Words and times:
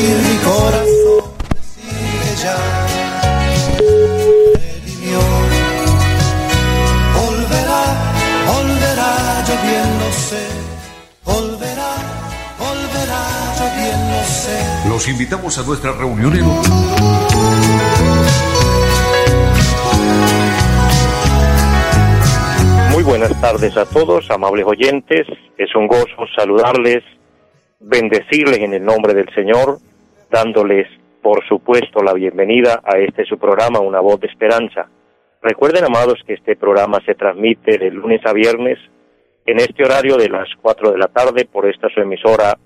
oír 0.00 0.16
mi 0.16 0.36
corazón 0.38 1.22
sigue 1.74 2.32
ya. 2.42 2.56
Redimió. 4.54 5.20
Volverá, 7.16 7.82
volverá, 8.50 9.10
yo 9.46 9.54
bien 9.66 9.90
lo 10.00 10.10
sé. 10.12 10.44
Volverá, 11.24 11.92
volverá, 12.58 13.22
yo 13.58 13.66
bien 13.78 14.00
lo 14.12 14.22
sé. 14.24 14.88
Los 14.88 15.08
invitamos 15.08 15.58
a 15.58 15.62
nuestra 15.64 15.92
reunión 15.92 16.34
en 16.36 16.44
Muy 22.92 23.02
buenas 23.02 23.40
tardes 23.40 23.76
a 23.76 23.86
todos, 23.86 24.30
amables 24.30 24.66
oyentes. 24.66 25.26
Es 25.56 25.74
un 25.74 25.86
gozo 25.86 26.26
saludarles, 26.36 27.02
bendecirles 27.80 28.58
en 28.58 28.74
el 28.74 28.84
nombre 28.84 29.14
del 29.14 29.28
Señor, 29.34 29.78
dándoles, 30.30 30.86
por 31.22 31.46
supuesto, 31.46 32.02
la 32.02 32.14
bienvenida 32.14 32.80
a 32.84 32.98
este 32.98 33.24
su 33.24 33.38
programa, 33.38 33.80
Una 33.80 34.00
Voz 34.00 34.20
de 34.20 34.28
Esperanza. 34.28 34.88
Recuerden, 35.42 35.84
amados, 35.84 36.20
que 36.26 36.34
este 36.34 36.56
programa 36.56 36.98
se 37.04 37.14
transmite 37.14 37.78
de 37.78 37.90
lunes 37.90 38.20
a 38.24 38.32
viernes 38.32 38.78
en 39.46 39.58
este 39.58 39.84
horario 39.84 40.16
de 40.16 40.28
las 40.28 40.48
4 40.60 40.92
de 40.92 40.98
la 40.98 41.08
tarde 41.08 41.46
por 41.46 41.68
esta 41.68 41.88
su 41.88 42.00
emisora 42.00 42.56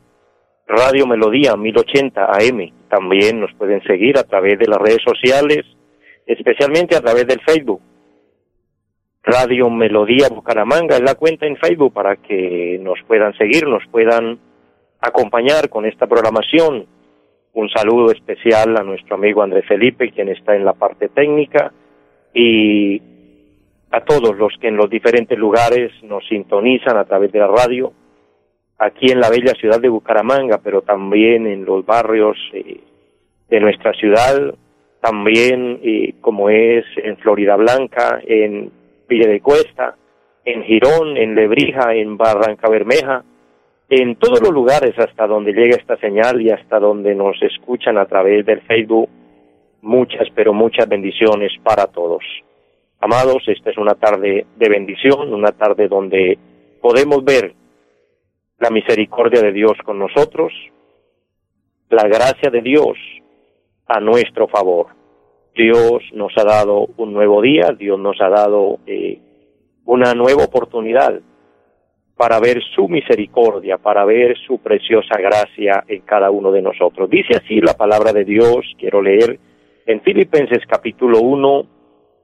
Radio 0.66 1.06
Melodía 1.06 1.56
1080 1.56 2.24
AM. 2.24 2.72
También 2.88 3.40
nos 3.40 3.52
pueden 3.54 3.82
seguir 3.84 4.18
a 4.18 4.24
través 4.24 4.58
de 4.58 4.66
las 4.66 4.78
redes 4.78 5.02
sociales, 5.04 5.64
especialmente 6.26 6.96
a 6.96 7.00
través 7.00 7.26
del 7.26 7.40
Facebook 7.40 7.80
Radio 9.26 9.70
Melodía 9.70 10.28
Bucaramanga 10.28 10.96
es 10.96 11.02
la 11.02 11.14
cuenta 11.14 11.46
en 11.46 11.56
Facebook 11.56 11.94
para 11.94 12.16
que 12.16 12.78
nos 12.82 12.98
puedan 13.06 13.34
seguir, 13.38 13.66
nos 13.66 13.82
puedan 13.90 14.38
acompañar 15.00 15.70
con 15.70 15.86
esta 15.86 16.06
programación. 16.06 16.86
Un 17.54 17.68
saludo 17.68 18.10
especial 18.10 18.76
a 18.76 18.82
nuestro 18.82 19.14
amigo 19.14 19.40
André 19.40 19.62
Felipe, 19.62 20.10
quien 20.10 20.28
está 20.28 20.56
en 20.56 20.64
la 20.64 20.72
parte 20.72 21.08
técnica, 21.08 21.72
y 22.34 23.00
a 23.92 24.00
todos 24.00 24.36
los 24.36 24.52
que 24.60 24.66
en 24.66 24.76
los 24.76 24.90
diferentes 24.90 25.38
lugares 25.38 25.92
nos 26.02 26.26
sintonizan 26.26 26.96
a 26.96 27.04
través 27.04 27.30
de 27.30 27.38
la 27.38 27.46
radio, 27.46 27.92
aquí 28.78 29.12
en 29.12 29.20
la 29.20 29.30
bella 29.30 29.52
ciudad 29.52 29.80
de 29.80 29.88
Bucaramanga, 29.88 30.58
pero 30.64 30.82
también 30.82 31.46
en 31.46 31.64
los 31.64 31.86
barrios 31.86 32.36
eh, 32.52 32.80
de 33.48 33.60
nuestra 33.60 33.92
ciudad, 33.92 34.52
también 35.00 35.78
eh, 35.84 36.14
como 36.20 36.50
es 36.50 36.84
en 36.96 37.16
Florida 37.18 37.54
Blanca, 37.54 38.20
en 38.26 38.72
Villa 39.08 39.28
de 39.28 39.40
Cuesta, 39.40 39.94
en 40.44 40.64
Girón, 40.64 41.16
en 41.16 41.36
Lebrija, 41.36 41.94
en 41.94 42.16
Barranca 42.16 42.68
Bermeja, 42.68 43.22
en 43.88 44.16
todos 44.16 44.40
los 44.40 44.50
lugares 44.50 44.98
hasta 44.98 45.26
donde 45.26 45.52
llega 45.52 45.76
esta 45.76 45.96
señal 45.98 46.40
y 46.40 46.50
hasta 46.50 46.78
donde 46.78 47.14
nos 47.14 47.40
escuchan 47.42 47.98
a 47.98 48.06
través 48.06 48.46
del 48.46 48.62
Facebook. 48.62 49.08
Muchas, 49.82 50.28
pero 50.34 50.54
muchas 50.54 50.88
bendiciones 50.88 51.52
para 51.62 51.86
todos. 51.86 52.24
Amados, 53.00 53.42
esta 53.46 53.70
es 53.70 53.76
una 53.76 53.94
tarde 53.94 54.46
de 54.56 54.68
bendición, 54.68 55.34
una 55.34 55.52
tarde 55.52 55.88
donde 55.88 56.38
podemos 56.80 57.22
ver 57.22 57.54
la 58.58 58.70
misericordia 58.70 59.42
de 59.42 59.52
Dios 59.52 59.74
con 59.84 59.98
nosotros, 59.98 60.52
la 61.90 62.08
gracia 62.08 62.50
de 62.50 62.62
Dios 62.62 62.96
a 63.86 64.00
nuestro 64.00 64.48
favor. 64.48 64.86
Dios 65.54 66.02
nos 66.14 66.32
ha 66.38 66.44
dado 66.44 66.88
un 66.96 67.12
nuevo 67.12 67.42
día, 67.42 67.74
Dios 67.78 67.98
nos 67.98 68.18
ha 68.22 68.30
dado 68.30 68.78
eh, 68.86 69.20
una 69.84 70.14
nueva 70.14 70.44
oportunidad 70.44 71.20
para 72.16 72.38
ver 72.38 72.62
su 72.74 72.88
misericordia, 72.88 73.78
para 73.78 74.04
ver 74.04 74.36
su 74.46 74.58
preciosa 74.58 75.16
gracia 75.18 75.84
en 75.88 76.02
cada 76.02 76.30
uno 76.30 76.52
de 76.52 76.62
nosotros. 76.62 77.10
Dice 77.10 77.34
así 77.36 77.60
la 77.60 77.74
palabra 77.74 78.12
de 78.12 78.24
Dios, 78.24 78.64
quiero 78.78 79.02
leer 79.02 79.38
en 79.86 80.00
Filipenses 80.00 80.60
capítulo 80.68 81.20
1, 81.20 81.66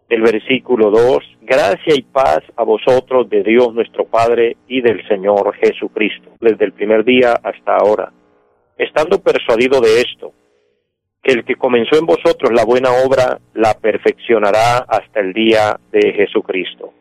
el 0.09 0.23
versículo 0.23 0.91
2, 0.91 1.19
gracia 1.43 1.95
y 1.95 2.03
paz 2.03 2.41
a 2.57 2.65
vosotros 2.65 3.29
de 3.29 3.43
Dios 3.43 3.75
nuestro 3.75 4.05
Padre 4.05 4.57
y 4.69 4.81
del 4.81 5.07
Señor 5.09 5.55
Jesucristo, 5.57 6.31
desde 6.41 6.65
el 6.65 6.73
primer 6.73 7.05
día 7.05 7.35
hasta 7.43 7.77
ahora. 7.77 8.13
Estando 8.79 9.21
persuadido 9.21 9.81
de 9.81 10.01
esto, 10.01 10.33
que 11.23 11.33
el 11.33 11.45
que 11.45 11.57
comenzó 11.57 11.99
en 11.99 12.07
vosotros 12.07 12.51
la 12.53 12.65
buena 12.65 12.91
obra 13.05 13.39
la 13.55 13.75
perfeccionará 13.75 14.79
hasta 14.89 15.21
el 15.21 15.33
día 15.33 15.79
de 15.93 16.13
Jesucristo. 16.13 16.95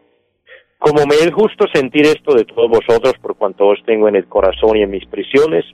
Como 0.79 1.05
me 1.05 1.15
es 1.15 1.33
justo 1.33 1.65
sentir 1.73 2.05
esto 2.05 2.33
de 2.33 2.45
todos 2.45 2.69
vosotros, 2.69 3.13
por 3.21 3.35
cuanto 3.35 3.67
os 3.67 3.83
tengo 3.85 4.07
en 4.07 4.15
el 4.15 4.27
corazón 4.27 4.77
y 4.77 4.81
en 4.81 4.89
mis 4.89 5.05
prisiones, 5.05 5.65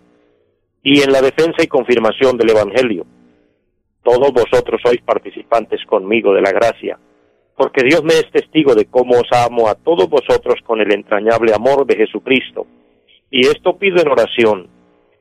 y 0.81 1.01
en 1.01 1.11
la 1.11 1.21
defensa 1.21 1.61
y 1.61 1.67
confirmación 1.67 2.37
del 2.37 2.49
Evangelio, 2.49 3.05
todos 4.03 4.31
vosotros 4.33 4.81
sois 4.83 5.01
participantes 5.01 5.85
conmigo 5.85 6.33
de 6.33 6.41
la 6.41 6.51
gracia, 6.51 6.97
porque 7.55 7.83
Dios 7.83 8.03
me 8.03 8.15
es 8.15 8.31
testigo 8.31 8.73
de 8.73 8.85
cómo 8.85 9.19
os 9.19 9.31
amo 9.31 9.69
a 9.69 9.75
todos 9.75 10.09
vosotros 10.09 10.55
con 10.65 10.81
el 10.81 10.91
entrañable 10.91 11.53
amor 11.53 11.85
de 11.85 11.97
Jesucristo. 11.97 12.65
Y 13.29 13.41
esto 13.45 13.77
pido 13.77 14.01
en 14.01 14.09
oración, 14.09 14.69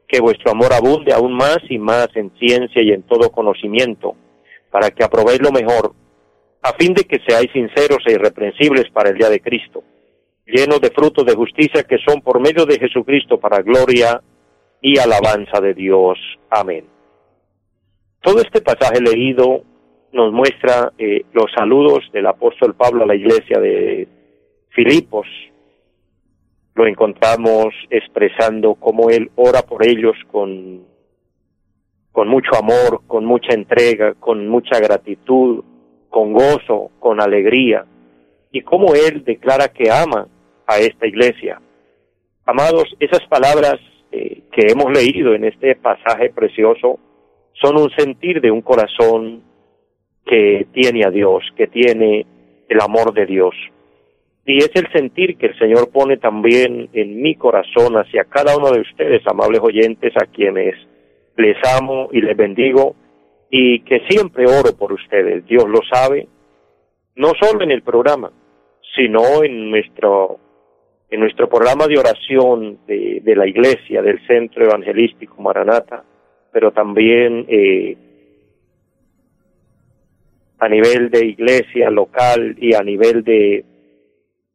que 0.08 0.20
vuestro 0.20 0.52
amor 0.52 0.72
abunde 0.72 1.12
aún 1.12 1.34
más 1.34 1.58
y 1.68 1.78
más 1.78 2.08
en 2.14 2.30
ciencia 2.38 2.82
y 2.82 2.90
en 2.90 3.02
todo 3.02 3.30
conocimiento, 3.30 4.16
para 4.70 4.90
que 4.90 5.04
aprobéis 5.04 5.42
lo 5.42 5.52
mejor, 5.52 5.92
a 6.64 6.72
fin 6.72 6.94
de 6.94 7.04
que 7.04 7.20
seáis 7.26 7.52
sinceros 7.52 8.02
e 8.06 8.12
irreprensibles 8.12 8.90
para 8.90 9.10
el 9.10 9.18
día 9.18 9.28
de 9.28 9.40
Cristo, 9.40 9.84
llenos 10.46 10.80
de 10.80 10.90
frutos 10.90 11.26
de 11.26 11.34
justicia 11.34 11.82
que 11.82 11.98
son 11.98 12.22
por 12.22 12.40
medio 12.40 12.64
de 12.64 12.78
Jesucristo 12.78 13.38
para 13.38 13.60
gloria 13.60 14.22
y 14.80 14.98
alabanza 14.98 15.60
de 15.60 15.74
Dios. 15.74 16.18
Amén. 16.48 16.86
Todo 18.22 18.40
este 18.40 18.62
pasaje 18.62 18.98
leído 19.02 19.62
nos 20.12 20.32
muestra 20.32 20.90
eh, 20.96 21.26
los 21.34 21.52
saludos 21.54 22.10
del 22.14 22.26
apóstol 22.26 22.74
Pablo 22.74 23.04
a 23.04 23.08
la 23.08 23.14
iglesia 23.14 23.60
de 23.60 24.08
Filipos, 24.70 25.26
lo 26.74 26.86
encontramos 26.86 27.74
expresando 27.90 28.74
cómo 28.76 29.10
él 29.10 29.30
ora 29.36 29.60
por 29.60 29.86
ellos 29.86 30.16
con, 30.32 30.82
con 32.10 32.26
mucho 32.26 32.56
amor, 32.58 33.02
con 33.06 33.26
mucha 33.26 33.52
entrega, 33.52 34.14
con 34.14 34.48
mucha 34.48 34.80
gratitud, 34.80 35.62
con 36.14 36.32
gozo, 36.32 36.92
con 37.00 37.20
alegría, 37.20 37.84
y 38.52 38.60
cómo 38.60 38.94
él 38.94 39.24
declara 39.24 39.66
que 39.66 39.90
ama 39.90 40.28
a 40.64 40.78
esta 40.78 41.08
iglesia. 41.08 41.60
Amados, 42.46 42.84
esas 43.00 43.26
palabras 43.26 43.80
eh, 44.12 44.42
que 44.52 44.68
hemos 44.70 44.92
leído 44.92 45.34
en 45.34 45.44
este 45.44 45.74
pasaje 45.74 46.30
precioso 46.30 47.00
son 47.60 47.80
un 47.80 47.90
sentir 47.98 48.40
de 48.40 48.52
un 48.52 48.62
corazón 48.62 49.42
que 50.24 50.68
tiene 50.72 51.04
a 51.04 51.10
Dios, 51.10 51.42
que 51.56 51.66
tiene 51.66 52.24
el 52.68 52.80
amor 52.80 53.12
de 53.12 53.26
Dios. 53.26 53.56
Y 54.46 54.58
es 54.58 54.70
el 54.76 54.86
sentir 54.92 55.36
que 55.36 55.46
el 55.46 55.58
Señor 55.58 55.90
pone 55.90 56.16
también 56.18 56.90
en 56.92 57.22
mi 57.22 57.34
corazón 57.34 57.96
hacia 57.96 58.22
cada 58.22 58.56
uno 58.56 58.70
de 58.70 58.82
ustedes, 58.82 59.26
amables 59.26 59.62
oyentes, 59.64 60.12
a 60.16 60.26
quienes 60.26 60.76
les 61.36 61.56
amo 61.76 62.08
y 62.12 62.20
les 62.20 62.36
bendigo 62.36 62.94
y 63.56 63.78
que 63.82 64.00
siempre 64.08 64.46
oro 64.46 64.76
por 64.76 64.92
ustedes. 64.92 65.46
Dios 65.46 65.68
lo 65.68 65.78
sabe, 65.88 66.26
no 67.14 67.30
solo 67.40 67.62
en 67.62 67.70
el 67.70 67.82
programa, 67.82 68.32
sino 68.96 69.44
en 69.44 69.70
nuestro 69.70 70.40
en 71.08 71.20
nuestro 71.20 71.48
programa 71.48 71.86
de 71.86 71.96
oración 71.96 72.80
de, 72.88 73.20
de 73.22 73.36
la 73.36 73.46
iglesia, 73.46 74.02
del 74.02 74.26
Centro 74.26 74.64
Evangelístico 74.64 75.40
Maranata, 75.40 76.02
pero 76.52 76.72
también 76.72 77.46
eh, 77.48 77.96
a 80.58 80.68
nivel 80.68 81.08
de 81.10 81.24
iglesia 81.24 81.90
local 81.90 82.56
y 82.58 82.74
a 82.74 82.82
nivel 82.82 83.22
de 83.22 83.64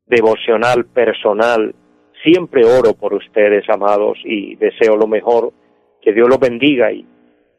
devocional 0.08 0.88
personal. 0.88 1.74
Siempre 2.22 2.66
oro 2.66 2.96
por 2.96 3.14
ustedes, 3.14 3.64
amados, 3.70 4.18
y 4.26 4.56
deseo 4.56 4.98
lo 4.98 5.08
mejor, 5.08 5.54
que 6.02 6.12
Dios 6.12 6.28
los 6.28 6.40
bendiga. 6.40 6.92
Y 6.92 7.06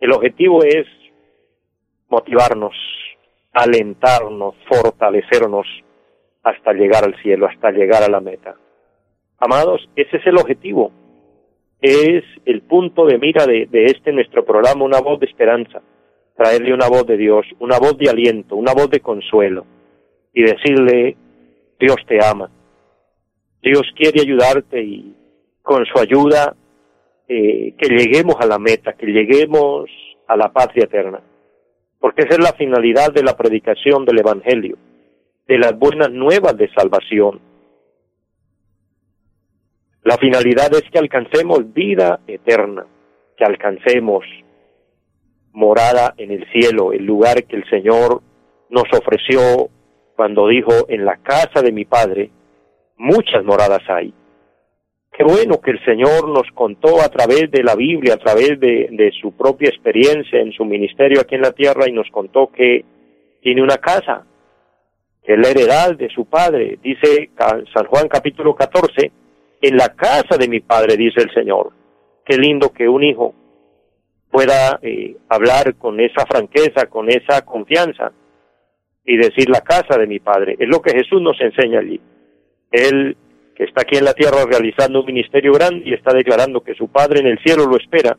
el 0.01 0.13
objetivo 0.13 0.63
es 0.65 0.87
motivarnos, 2.11 2.75
alentarnos, 3.53 4.55
fortalecernos 4.69 5.67
hasta 6.43 6.73
llegar 6.73 7.05
al 7.05 7.15
cielo, 7.23 7.47
hasta 7.47 7.71
llegar 7.71 8.03
a 8.03 8.09
la 8.09 8.21
meta. 8.21 8.57
Amados, 9.39 9.89
ese 9.97 10.19
es 10.19 10.27
el 10.27 10.37
objetivo, 10.37 10.93
es 11.81 12.25
el 12.45 12.63
punto 12.63 13.07
de 13.07 13.19
mira 13.19 13.47
de, 13.47 13.69
este 13.87 14.13
nuestro 14.13 14.45
programa, 14.45 14.85
una 14.85 15.01
voz 15.01 15.21
de 15.21 15.27
esperanza, 15.27 15.81
traerle 16.37 16.75
una 16.75 16.89
voz 16.89 17.07
de 17.07 17.17
Dios, 17.17 17.47
una 17.59 17.79
voz 17.79 17.97
de 17.97 18.11
aliento, 18.11 18.57
una 18.57 18.75
voz 18.75 18.91
de 18.91 19.01
consuelo 19.01 19.65
y 20.35 20.43
decirle, 20.43 21.17
Dios 21.79 21.97
te 22.07 22.19
ama, 22.25 22.51
Dios 23.63 23.83
quiere 23.97 24.21
ayudarte 24.21 24.83
y 24.83 25.15
con 25.63 25.85
su 25.87 25.99
ayuda 25.99 26.55
eh, 27.29 27.75
que 27.79 27.89
lleguemos 27.89 28.37
a 28.41 28.47
la 28.47 28.59
meta, 28.59 28.95
que 28.95 29.07
lleguemos 29.07 29.89
a 30.27 30.37
la 30.37 30.53
patria 30.53 30.85
eterna. 30.85 31.21
Porque 32.01 32.23
esa 32.23 32.35
es 32.35 32.41
la 32.41 32.55
finalidad 32.55 33.13
de 33.13 33.23
la 33.23 33.37
predicación 33.37 34.05
del 34.05 34.19
Evangelio, 34.19 34.77
de 35.47 35.59
las 35.59 35.79
buenas 35.79 36.11
nuevas 36.11 36.57
de 36.57 36.69
salvación. 36.73 37.41
La 40.03 40.17
finalidad 40.17 40.73
es 40.75 40.91
que 40.91 40.99
alcancemos 40.99 41.73
vida 41.73 42.21
eterna, 42.27 42.87
que 43.37 43.45
alcancemos 43.45 44.25
morada 45.53 46.15
en 46.17 46.31
el 46.31 46.51
cielo, 46.51 46.93
el 46.93 47.05
lugar 47.05 47.45
que 47.45 47.57
el 47.57 47.69
Señor 47.69 48.23
nos 48.71 48.85
ofreció 48.93 49.69
cuando 50.17 50.49
dijo, 50.49 50.73
en 50.89 51.05
la 51.05 51.17
casa 51.19 51.61
de 51.63 51.73
mi 51.73 51.85
Padre 51.85 52.31
muchas 52.97 53.45
moradas 53.45 53.83
hay. 53.89 54.15
Qué 55.13 55.25
bueno 55.25 55.61
que 55.61 55.73
el 55.73 55.85
Señor 55.85 56.29
nos 56.29 56.47
contó 56.55 57.01
a 57.03 57.09
través 57.09 57.51
de 57.51 57.63
la 57.63 57.75
Biblia, 57.75 58.15
a 58.15 58.19
través 58.19 58.59
de, 58.61 59.13
su 59.21 59.33
propia 59.33 59.69
experiencia 59.69 60.41
en 60.41 60.53
su 60.53 60.65
ministerio 60.65 61.21
aquí 61.21 61.35
en 61.35 61.43
la 61.43 61.53
tierra 61.53 61.89
y 61.89 61.93
nos 61.93 62.09
contó 62.11 62.51
que 62.51 62.85
tiene 63.43 63.63
una 63.63 63.79
casa, 63.79 64.25
que 65.25 65.35
es 65.35 65.39
la 65.39 65.49
heredad 65.49 65.97
de 65.97 66.09
su 66.11 66.27
padre. 66.27 66.79
Dice 66.83 67.31
San 67.37 67.87
Juan 67.87 68.09
capítulo 68.09 68.55
14, 68.55 69.11
en 69.63 69.77
la 69.77 69.91
casa 69.95 70.39
de 70.39 70.49
mi 70.49 70.61
padre, 70.61 70.97
dice 70.97 71.21
el 71.21 71.35
Señor. 71.35 71.73
Qué 72.25 72.39
lindo 72.39 72.73
que 72.73 72.89
un 72.89 73.03
hijo 73.03 73.35
pueda 74.31 74.79
eh, 74.81 75.17
hablar 75.29 75.75
con 75.75 75.99
esa 76.01 76.25
franqueza, 76.25 76.87
con 76.87 77.11
esa 77.11 77.43
confianza 77.43 78.13
y 79.05 79.17
decir 79.17 79.51
la 79.51 79.61
casa 79.61 79.99
de 79.99 80.07
mi 80.07 80.21
padre. 80.21 80.57
Es 80.59 80.69
lo 80.69 80.81
que 80.81 80.93
Jesús 80.93 81.21
nos 81.21 81.39
enseña 81.41 81.81
allí. 81.81 82.01
Él 82.71 83.17
está 83.65 83.83
aquí 83.83 83.97
en 83.97 84.05
la 84.05 84.15
tierra 84.15 84.45
realizando 84.49 85.01
un 85.01 85.07
ministerio 85.07 85.53
grande 85.53 85.83
y 85.85 85.95
está 85.95 86.13
declarando 86.15 86.63
que 86.63 86.75
su 86.75 86.89
Padre 86.89 87.21
en 87.21 87.27
el 87.27 87.39
cielo 87.41 87.67
lo 87.67 87.77
espera, 87.77 88.17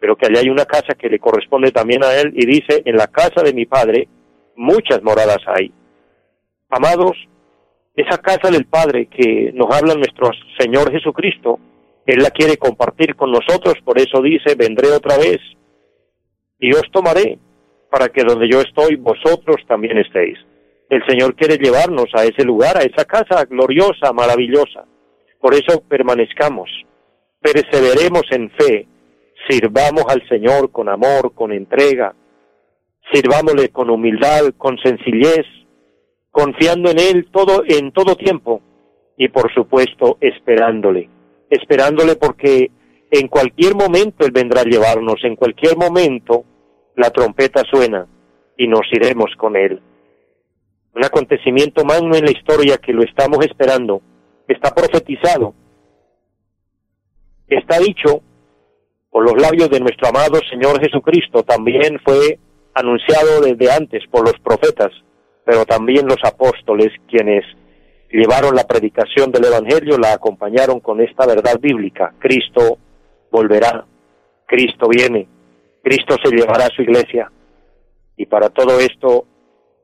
pero 0.00 0.16
que 0.16 0.26
allá 0.26 0.40
hay 0.40 0.48
una 0.48 0.64
casa 0.64 0.94
que 0.94 1.08
le 1.08 1.18
corresponde 1.18 1.72
también 1.72 2.02
a 2.04 2.14
él 2.14 2.32
y 2.34 2.46
dice, 2.46 2.82
en 2.84 2.96
la 2.96 3.08
casa 3.08 3.42
de 3.42 3.52
mi 3.52 3.66
Padre 3.66 4.08
muchas 4.56 5.02
moradas 5.02 5.38
hay. 5.46 5.72
Amados, 6.70 7.16
esa 7.94 8.18
casa 8.18 8.50
del 8.50 8.66
Padre 8.66 9.06
que 9.06 9.52
nos 9.54 9.74
habla 9.74 9.94
nuestro 9.94 10.30
Señor 10.58 10.90
Jesucristo, 10.90 11.58
Él 12.06 12.22
la 12.22 12.30
quiere 12.30 12.56
compartir 12.56 13.16
con 13.16 13.30
nosotros, 13.30 13.74
por 13.84 13.98
eso 13.98 14.22
dice, 14.22 14.54
vendré 14.54 14.88
otra 14.90 15.18
vez 15.18 15.38
y 16.58 16.72
os 16.72 16.90
tomaré 16.90 17.38
para 17.90 18.08
que 18.08 18.24
donde 18.24 18.48
yo 18.48 18.60
estoy 18.60 18.96
vosotros 18.96 19.56
también 19.66 19.98
estéis. 19.98 20.38
El 20.88 21.04
Señor 21.06 21.34
quiere 21.34 21.58
llevarnos 21.58 22.06
a 22.14 22.24
ese 22.24 22.44
lugar, 22.44 22.78
a 22.78 22.82
esa 22.82 23.04
casa 23.04 23.44
gloriosa, 23.44 24.12
maravillosa. 24.14 24.86
Por 25.38 25.54
eso 25.54 25.82
permanezcamos, 25.86 26.70
perseveremos 27.40 28.22
en 28.30 28.50
fe, 28.52 28.86
sirvamos 29.48 30.04
al 30.08 30.26
Señor 30.28 30.72
con 30.72 30.88
amor, 30.88 31.34
con 31.34 31.52
entrega, 31.52 32.14
sirvámosle 33.12 33.68
con 33.68 33.90
humildad, 33.90 34.54
con 34.56 34.78
sencillez, 34.78 35.44
confiando 36.30 36.90
en 36.90 36.98
Él 36.98 37.28
todo, 37.32 37.64
en 37.66 37.92
todo 37.92 38.16
tiempo 38.16 38.62
y 39.18 39.28
por 39.28 39.52
supuesto 39.52 40.16
esperándole, 40.22 41.10
esperándole 41.50 42.16
porque 42.16 42.70
en 43.10 43.28
cualquier 43.28 43.74
momento 43.74 44.24
Él 44.24 44.32
vendrá 44.32 44.62
a 44.62 44.64
llevarnos, 44.64 45.22
en 45.22 45.36
cualquier 45.36 45.76
momento 45.76 46.44
la 46.96 47.10
trompeta 47.10 47.62
suena 47.70 48.06
y 48.56 48.66
nos 48.66 48.86
iremos 48.90 49.30
con 49.36 49.54
Él 49.54 49.82
un 50.98 51.04
acontecimiento 51.04 51.84
magno 51.84 52.16
en 52.16 52.24
la 52.24 52.32
historia 52.32 52.76
que 52.76 52.92
lo 52.92 53.04
estamos 53.04 53.38
esperando, 53.46 54.02
está 54.48 54.74
profetizado, 54.74 55.54
está 57.46 57.78
dicho 57.78 58.20
por 59.08 59.22
los 59.22 59.40
labios 59.40 59.70
de 59.70 59.78
nuestro 59.78 60.08
amado 60.08 60.40
Señor 60.50 60.80
Jesucristo, 60.80 61.44
también 61.44 62.00
fue 62.04 62.40
anunciado 62.74 63.40
desde 63.40 63.70
antes 63.70 64.02
por 64.10 64.24
los 64.24 64.36
profetas, 64.40 64.90
pero 65.44 65.64
también 65.64 66.04
los 66.04 66.18
apóstoles 66.24 66.88
quienes 67.08 67.44
llevaron 68.10 68.56
la 68.56 68.66
predicación 68.66 69.30
del 69.30 69.44
Evangelio, 69.44 69.98
la 69.98 70.14
acompañaron 70.14 70.80
con 70.80 71.00
esta 71.00 71.26
verdad 71.26 71.60
bíblica. 71.60 72.12
Cristo 72.18 72.78
volverá, 73.30 73.86
Cristo 74.46 74.88
viene, 74.88 75.28
Cristo 75.80 76.16
se 76.22 76.34
llevará 76.34 76.66
a 76.66 76.74
su 76.74 76.82
iglesia. 76.82 77.30
Y 78.16 78.26
para 78.26 78.50
todo 78.50 78.80
esto 78.80 79.26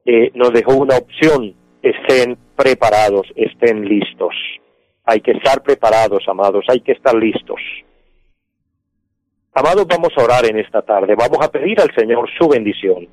eh, 0.05 0.31
nos 0.35 0.53
dejó 0.53 0.75
una 0.75 0.97
opción, 0.97 1.55
estén 1.83 2.37
preparados, 2.57 3.27
estén 3.37 3.85
listos. 3.85 4.35
Hay 5.05 5.21
que 5.21 5.33
estar 5.33 5.63
preparados, 5.63 6.25
amados, 6.29 6.65
hay 6.69 6.81
que 6.81 6.93
estar 6.93 7.15
listos. 7.15 7.61
Amados, 9.53 9.87
vamos 9.87 10.11
a 10.17 10.23
orar 10.23 10.47
en 10.47 10.59
esta 10.59 10.83
tarde, 10.83 11.15
vamos 11.15 11.39
a 11.41 11.51
pedir 11.51 11.81
al 11.81 11.95
Señor 11.95 12.29
su 12.39 12.49
bendición. 12.49 13.07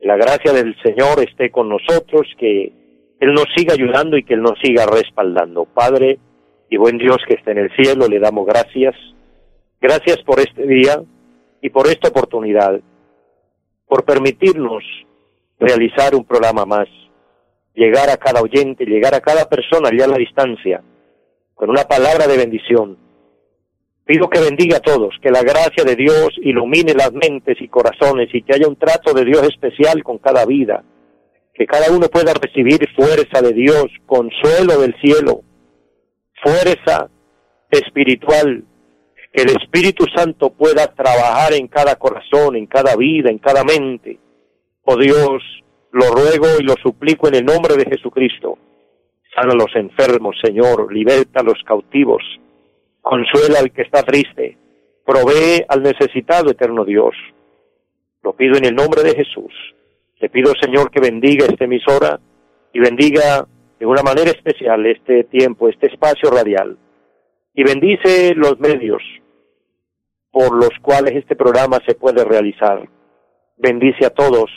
La 0.00 0.16
gracia 0.16 0.52
del 0.52 0.76
Señor 0.82 1.20
esté 1.20 1.50
con 1.50 1.68
nosotros, 1.68 2.26
que 2.38 2.72
Él 3.20 3.32
nos 3.34 3.46
siga 3.54 3.74
ayudando 3.74 4.16
y 4.16 4.24
que 4.24 4.34
Él 4.34 4.42
nos 4.42 4.58
siga 4.60 4.86
respaldando. 4.86 5.64
Padre 5.64 6.18
y 6.70 6.76
buen 6.76 6.98
Dios 6.98 7.18
que 7.26 7.34
esté 7.34 7.52
en 7.52 7.58
el 7.58 7.76
cielo, 7.76 8.08
le 8.08 8.18
damos 8.18 8.46
gracias. 8.46 8.94
Gracias 9.80 10.22
por 10.22 10.40
este 10.40 10.66
día 10.66 11.02
y 11.60 11.70
por 11.70 11.86
esta 11.86 12.08
oportunidad, 12.08 12.80
por 13.86 14.04
permitirnos 14.04 14.82
realizar 15.62 16.14
un 16.16 16.24
programa 16.24 16.66
más, 16.66 16.88
llegar 17.74 18.10
a 18.10 18.16
cada 18.16 18.42
oyente, 18.42 18.84
llegar 18.84 19.14
a 19.14 19.20
cada 19.20 19.48
persona 19.48 19.90
allá 19.90 20.06
a 20.06 20.08
la 20.08 20.18
distancia, 20.18 20.82
con 21.54 21.70
una 21.70 21.84
palabra 21.84 22.26
de 22.26 22.36
bendición. 22.36 22.98
Pido 24.04 24.28
que 24.28 24.40
bendiga 24.40 24.78
a 24.78 24.80
todos, 24.80 25.14
que 25.22 25.30
la 25.30 25.42
gracia 25.42 25.84
de 25.84 25.94
Dios 25.94 26.30
ilumine 26.38 26.94
las 26.94 27.12
mentes 27.12 27.56
y 27.60 27.68
corazones 27.68 28.28
y 28.34 28.42
que 28.42 28.56
haya 28.56 28.66
un 28.66 28.76
trato 28.76 29.14
de 29.14 29.24
Dios 29.24 29.44
especial 29.44 30.02
con 30.02 30.18
cada 30.18 30.44
vida, 30.44 30.82
que 31.54 31.66
cada 31.66 31.92
uno 31.92 32.08
pueda 32.08 32.34
recibir 32.34 32.80
fuerza 32.96 33.40
de 33.40 33.52
Dios, 33.52 33.86
consuelo 34.06 34.80
del 34.80 34.96
cielo, 35.00 35.42
fuerza 36.42 37.08
espiritual, 37.70 38.64
que 39.32 39.42
el 39.42 39.50
Espíritu 39.50 40.06
Santo 40.14 40.50
pueda 40.50 40.92
trabajar 40.92 41.52
en 41.54 41.68
cada 41.68 41.94
corazón, 41.94 42.56
en 42.56 42.66
cada 42.66 42.96
vida, 42.96 43.30
en 43.30 43.38
cada 43.38 43.62
mente, 43.62 44.18
Oh 44.84 44.96
Dios, 44.96 45.42
lo 45.92 46.06
ruego 46.10 46.46
y 46.58 46.64
lo 46.64 46.74
suplico 46.82 47.28
en 47.28 47.36
el 47.36 47.44
nombre 47.44 47.76
de 47.76 47.84
Jesucristo. 47.84 48.58
Sana 49.32 49.52
a 49.52 49.56
los 49.56 49.74
enfermos, 49.76 50.36
Señor, 50.42 50.92
liberta 50.92 51.40
a 51.40 51.44
los 51.44 51.62
cautivos, 51.64 52.22
consuela 53.00 53.60
al 53.60 53.70
que 53.72 53.82
está 53.82 54.02
triste, 54.02 54.58
provee 55.06 55.64
al 55.68 55.82
necesitado, 55.82 56.50
eterno 56.50 56.84
Dios. 56.84 57.14
Lo 58.22 58.34
pido 58.34 58.56
en 58.56 58.64
el 58.64 58.74
nombre 58.74 59.04
de 59.04 59.14
Jesús. 59.14 59.52
Le 60.18 60.28
pido, 60.28 60.52
Señor, 60.60 60.90
que 60.90 61.00
bendiga 61.00 61.46
esta 61.46 61.64
emisora 61.64 62.18
y 62.72 62.80
bendiga 62.80 63.46
de 63.78 63.86
una 63.86 64.02
manera 64.02 64.30
especial 64.30 64.84
este 64.86 65.24
tiempo, 65.24 65.68
este 65.68 65.86
espacio 65.86 66.28
radial. 66.30 66.76
Y 67.54 67.62
bendice 67.62 68.34
los 68.34 68.58
medios 68.58 69.02
por 70.32 70.56
los 70.56 70.70
cuales 70.80 71.14
este 71.14 71.36
programa 71.36 71.78
se 71.86 71.94
puede 71.94 72.24
realizar. 72.24 72.88
Bendice 73.58 74.06
a 74.06 74.10
todos 74.10 74.50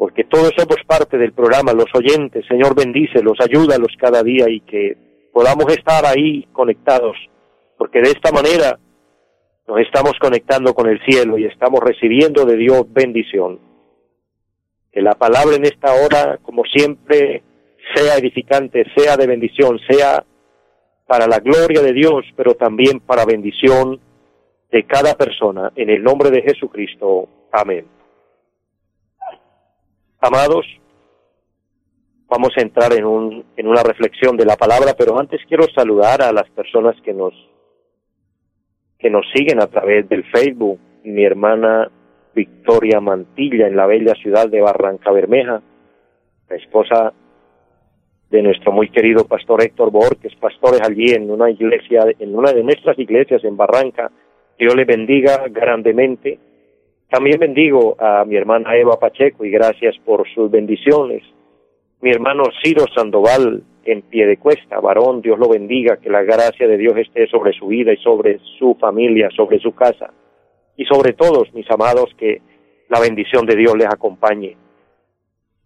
porque 0.00 0.24
todos 0.24 0.50
somos 0.56 0.78
parte 0.86 1.18
del 1.18 1.34
programa, 1.34 1.74
los 1.74 1.94
oyentes, 1.94 2.46
Señor 2.48 2.74
bendícelos, 2.74 3.36
ayúdalos 3.38 3.92
cada 3.98 4.22
día 4.22 4.48
y 4.48 4.60
que 4.60 4.96
podamos 5.30 5.70
estar 5.70 6.06
ahí 6.06 6.48
conectados, 6.52 7.18
porque 7.76 8.00
de 8.00 8.08
esta 8.08 8.32
manera 8.32 8.78
nos 9.68 9.78
estamos 9.80 10.14
conectando 10.18 10.72
con 10.72 10.88
el 10.88 11.04
cielo 11.04 11.36
y 11.36 11.44
estamos 11.44 11.80
recibiendo 11.80 12.46
de 12.46 12.56
Dios 12.56 12.90
bendición. 12.90 13.60
Que 14.90 15.02
la 15.02 15.16
palabra 15.16 15.56
en 15.56 15.66
esta 15.66 15.92
hora, 15.92 16.38
como 16.40 16.64
siempre, 16.64 17.42
sea 17.94 18.16
edificante, 18.16 18.86
sea 18.96 19.18
de 19.18 19.26
bendición, 19.26 19.78
sea 19.86 20.24
para 21.06 21.26
la 21.26 21.40
gloria 21.40 21.82
de 21.82 21.92
Dios, 21.92 22.24
pero 22.36 22.54
también 22.54 23.00
para 23.00 23.26
bendición 23.26 24.00
de 24.72 24.82
cada 24.86 25.12
persona. 25.14 25.72
En 25.76 25.90
el 25.90 26.02
nombre 26.02 26.30
de 26.30 26.40
Jesucristo. 26.40 27.28
Amén. 27.52 27.99
Amados, 30.22 30.66
vamos 32.28 32.50
a 32.54 32.60
entrar 32.60 32.92
en, 32.92 33.06
un, 33.06 33.42
en 33.56 33.66
una 33.66 33.82
reflexión 33.82 34.36
de 34.36 34.44
la 34.44 34.56
palabra, 34.56 34.92
pero 34.96 35.18
antes 35.18 35.40
quiero 35.48 35.64
saludar 35.74 36.20
a 36.20 36.30
las 36.30 36.46
personas 36.50 36.94
que 37.02 37.14
nos, 37.14 37.32
que 38.98 39.08
nos 39.08 39.24
siguen 39.34 39.62
a 39.62 39.66
través 39.68 40.06
del 40.10 40.24
Facebook. 40.24 40.78
Mi 41.04 41.24
hermana 41.24 41.90
Victoria 42.34 43.00
Mantilla 43.00 43.66
en 43.66 43.76
la 43.76 43.86
bella 43.86 44.14
ciudad 44.16 44.46
de 44.46 44.60
Barranca 44.60 45.10
Bermeja, 45.10 45.62
la 46.50 46.56
esposa 46.56 47.14
de 48.28 48.42
nuestro 48.42 48.72
muy 48.72 48.90
querido 48.90 49.24
pastor 49.24 49.62
Héctor 49.62 49.90
Borges, 49.90 50.36
pastores 50.36 50.82
allí 50.82 51.12
en 51.12 51.30
una 51.30 51.50
iglesia, 51.50 52.04
en 52.18 52.36
una 52.36 52.52
de 52.52 52.62
nuestras 52.62 52.98
iglesias 52.98 53.42
en 53.42 53.56
Barranca. 53.56 54.10
Dios 54.58 54.74
le 54.76 54.84
bendiga 54.84 55.48
grandemente. 55.48 56.38
También 57.10 57.40
bendigo 57.40 57.96
a 57.98 58.24
mi 58.24 58.36
hermana 58.36 58.76
Eva 58.76 58.96
Pacheco 58.96 59.44
y 59.44 59.50
gracias 59.50 59.96
por 60.04 60.28
sus 60.32 60.48
bendiciones. 60.48 61.24
Mi 62.00 62.10
hermano 62.10 62.44
Ciro 62.62 62.84
Sandoval 62.94 63.64
en 63.84 64.02
pie 64.02 64.26
de 64.26 64.36
cuesta, 64.36 64.78
varón, 64.78 65.20
Dios 65.20 65.36
lo 65.36 65.48
bendiga, 65.48 65.96
que 65.96 66.08
la 66.08 66.22
gracia 66.22 66.68
de 66.68 66.78
Dios 66.78 66.96
esté 66.96 67.26
sobre 67.26 67.52
su 67.52 67.66
vida 67.66 67.92
y 67.92 67.96
sobre 67.96 68.38
su 68.58 68.76
familia, 68.78 69.28
sobre 69.34 69.58
su 69.58 69.74
casa 69.74 70.12
y 70.76 70.84
sobre 70.84 71.12
todos, 71.14 71.52
mis 71.52 71.68
amados, 71.72 72.14
que 72.16 72.42
la 72.88 73.00
bendición 73.00 73.44
de 73.44 73.56
Dios 73.56 73.76
les 73.76 73.88
acompañe. 73.88 74.56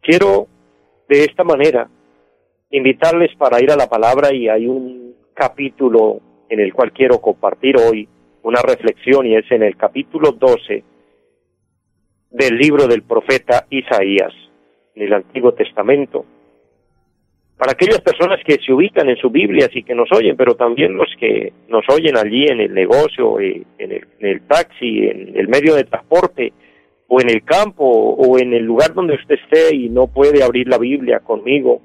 Quiero 0.00 0.46
de 1.10 1.24
esta 1.24 1.44
manera 1.44 1.90
invitarles 2.70 3.36
para 3.36 3.62
ir 3.62 3.70
a 3.70 3.76
la 3.76 3.86
palabra 3.86 4.32
y 4.32 4.48
hay 4.48 4.66
un 4.66 5.14
capítulo 5.34 6.20
en 6.48 6.60
el 6.60 6.72
cual 6.72 6.92
quiero 6.92 7.20
compartir 7.20 7.76
hoy 7.76 8.08
una 8.42 8.62
reflexión 8.62 9.26
y 9.26 9.36
es 9.36 9.50
en 9.50 9.62
el 9.62 9.76
capítulo 9.76 10.32
12 10.32 10.93
del 12.34 12.56
libro 12.56 12.88
del 12.88 13.02
profeta 13.02 13.64
Isaías 13.70 14.32
en 14.96 15.04
el 15.04 15.12
Antiguo 15.12 15.54
Testamento. 15.54 16.26
Para 17.56 17.72
aquellas 17.72 18.00
personas 18.00 18.40
que 18.44 18.58
se 18.58 18.72
ubican 18.72 19.08
en 19.08 19.16
sus 19.16 19.30
Biblias 19.30 19.70
y 19.72 19.84
que 19.84 19.94
nos 19.94 20.10
oyen, 20.10 20.36
pero 20.36 20.56
también 20.56 20.96
los 20.96 21.06
que 21.20 21.52
nos 21.68 21.84
oyen 21.88 22.16
allí 22.16 22.46
en 22.46 22.60
el 22.60 22.74
negocio, 22.74 23.38
eh, 23.38 23.62
en 23.78 23.92
el, 23.92 24.06
en 24.18 24.28
el 24.28 24.40
taxi, 24.48 25.06
en 25.06 25.36
el 25.36 25.46
medio 25.46 25.76
de 25.76 25.84
transporte, 25.84 26.52
o 27.06 27.20
en 27.20 27.30
el 27.30 27.44
campo, 27.44 27.84
o 27.84 28.36
en 28.38 28.52
el 28.52 28.64
lugar 28.64 28.94
donde 28.94 29.14
usted 29.14 29.36
esté 29.36 29.76
y 29.76 29.88
no 29.88 30.08
puede 30.08 30.42
abrir 30.42 30.66
la 30.66 30.78
Biblia 30.78 31.20
conmigo, 31.20 31.80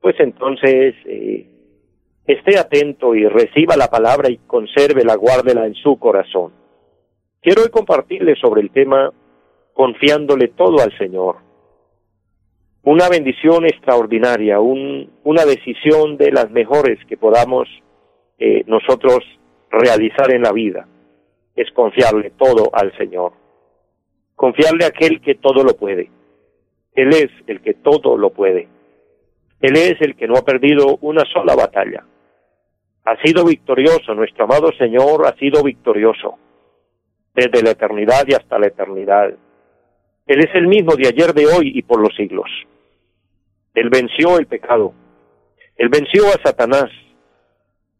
pues 0.00 0.16
entonces 0.18 0.96
eh, 1.04 1.46
esté 2.26 2.58
atento 2.58 3.14
y 3.14 3.24
reciba 3.28 3.76
la 3.76 3.86
palabra 3.86 4.30
y 4.30 4.38
consérvela, 4.48 5.14
guárdela 5.14 5.64
en 5.64 5.74
su 5.74 5.96
corazón. 6.00 6.52
Quiero 7.40 7.62
hoy 7.62 7.68
compartirle 7.70 8.34
sobre 8.34 8.62
el 8.62 8.70
tema 8.70 9.12
confiándole 9.76 10.48
todo 10.48 10.80
al 10.82 10.96
Señor. 10.96 11.36
Una 12.82 13.10
bendición 13.10 13.66
extraordinaria, 13.66 14.58
un, 14.58 15.10
una 15.22 15.44
decisión 15.44 16.16
de 16.16 16.32
las 16.32 16.50
mejores 16.50 16.98
que 17.06 17.18
podamos 17.18 17.68
eh, 18.38 18.64
nosotros 18.66 19.18
realizar 19.70 20.32
en 20.34 20.42
la 20.42 20.52
vida, 20.52 20.88
es 21.54 21.70
confiarle 21.72 22.30
todo 22.38 22.70
al 22.72 22.96
Señor. 22.96 23.32
Confiarle 24.34 24.86
a 24.86 24.88
aquel 24.88 25.20
que 25.20 25.34
todo 25.34 25.62
lo 25.62 25.76
puede. 25.76 26.10
Él 26.94 27.10
es 27.10 27.28
el 27.46 27.60
que 27.60 27.74
todo 27.74 28.16
lo 28.16 28.30
puede. 28.30 28.68
Él 29.60 29.76
es 29.76 30.00
el 30.00 30.16
que 30.16 30.26
no 30.26 30.36
ha 30.38 30.44
perdido 30.44 30.96
una 31.02 31.24
sola 31.34 31.54
batalla. 31.54 32.02
Ha 33.04 33.16
sido 33.22 33.44
victorioso, 33.44 34.14
nuestro 34.14 34.44
amado 34.44 34.72
Señor 34.78 35.26
ha 35.26 35.36
sido 35.36 35.62
victorioso, 35.62 36.38
desde 37.34 37.62
la 37.62 37.72
eternidad 37.72 38.24
y 38.26 38.32
hasta 38.32 38.58
la 38.58 38.68
eternidad. 38.68 39.34
Él 40.26 40.40
es 40.40 40.54
el 40.54 40.66
mismo 40.66 40.94
de 40.96 41.08
ayer, 41.08 41.32
de 41.32 41.46
hoy 41.46 41.72
y 41.74 41.82
por 41.82 42.00
los 42.00 42.14
siglos. 42.16 42.50
Él 43.74 43.90
venció 43.90 44.38
el 44.38 44.46
pecado. 44.46 44.92
Él 45.76 45.88
venció 45.88 46.26
a 46.26 46.42
Satanás. 46.42 46.90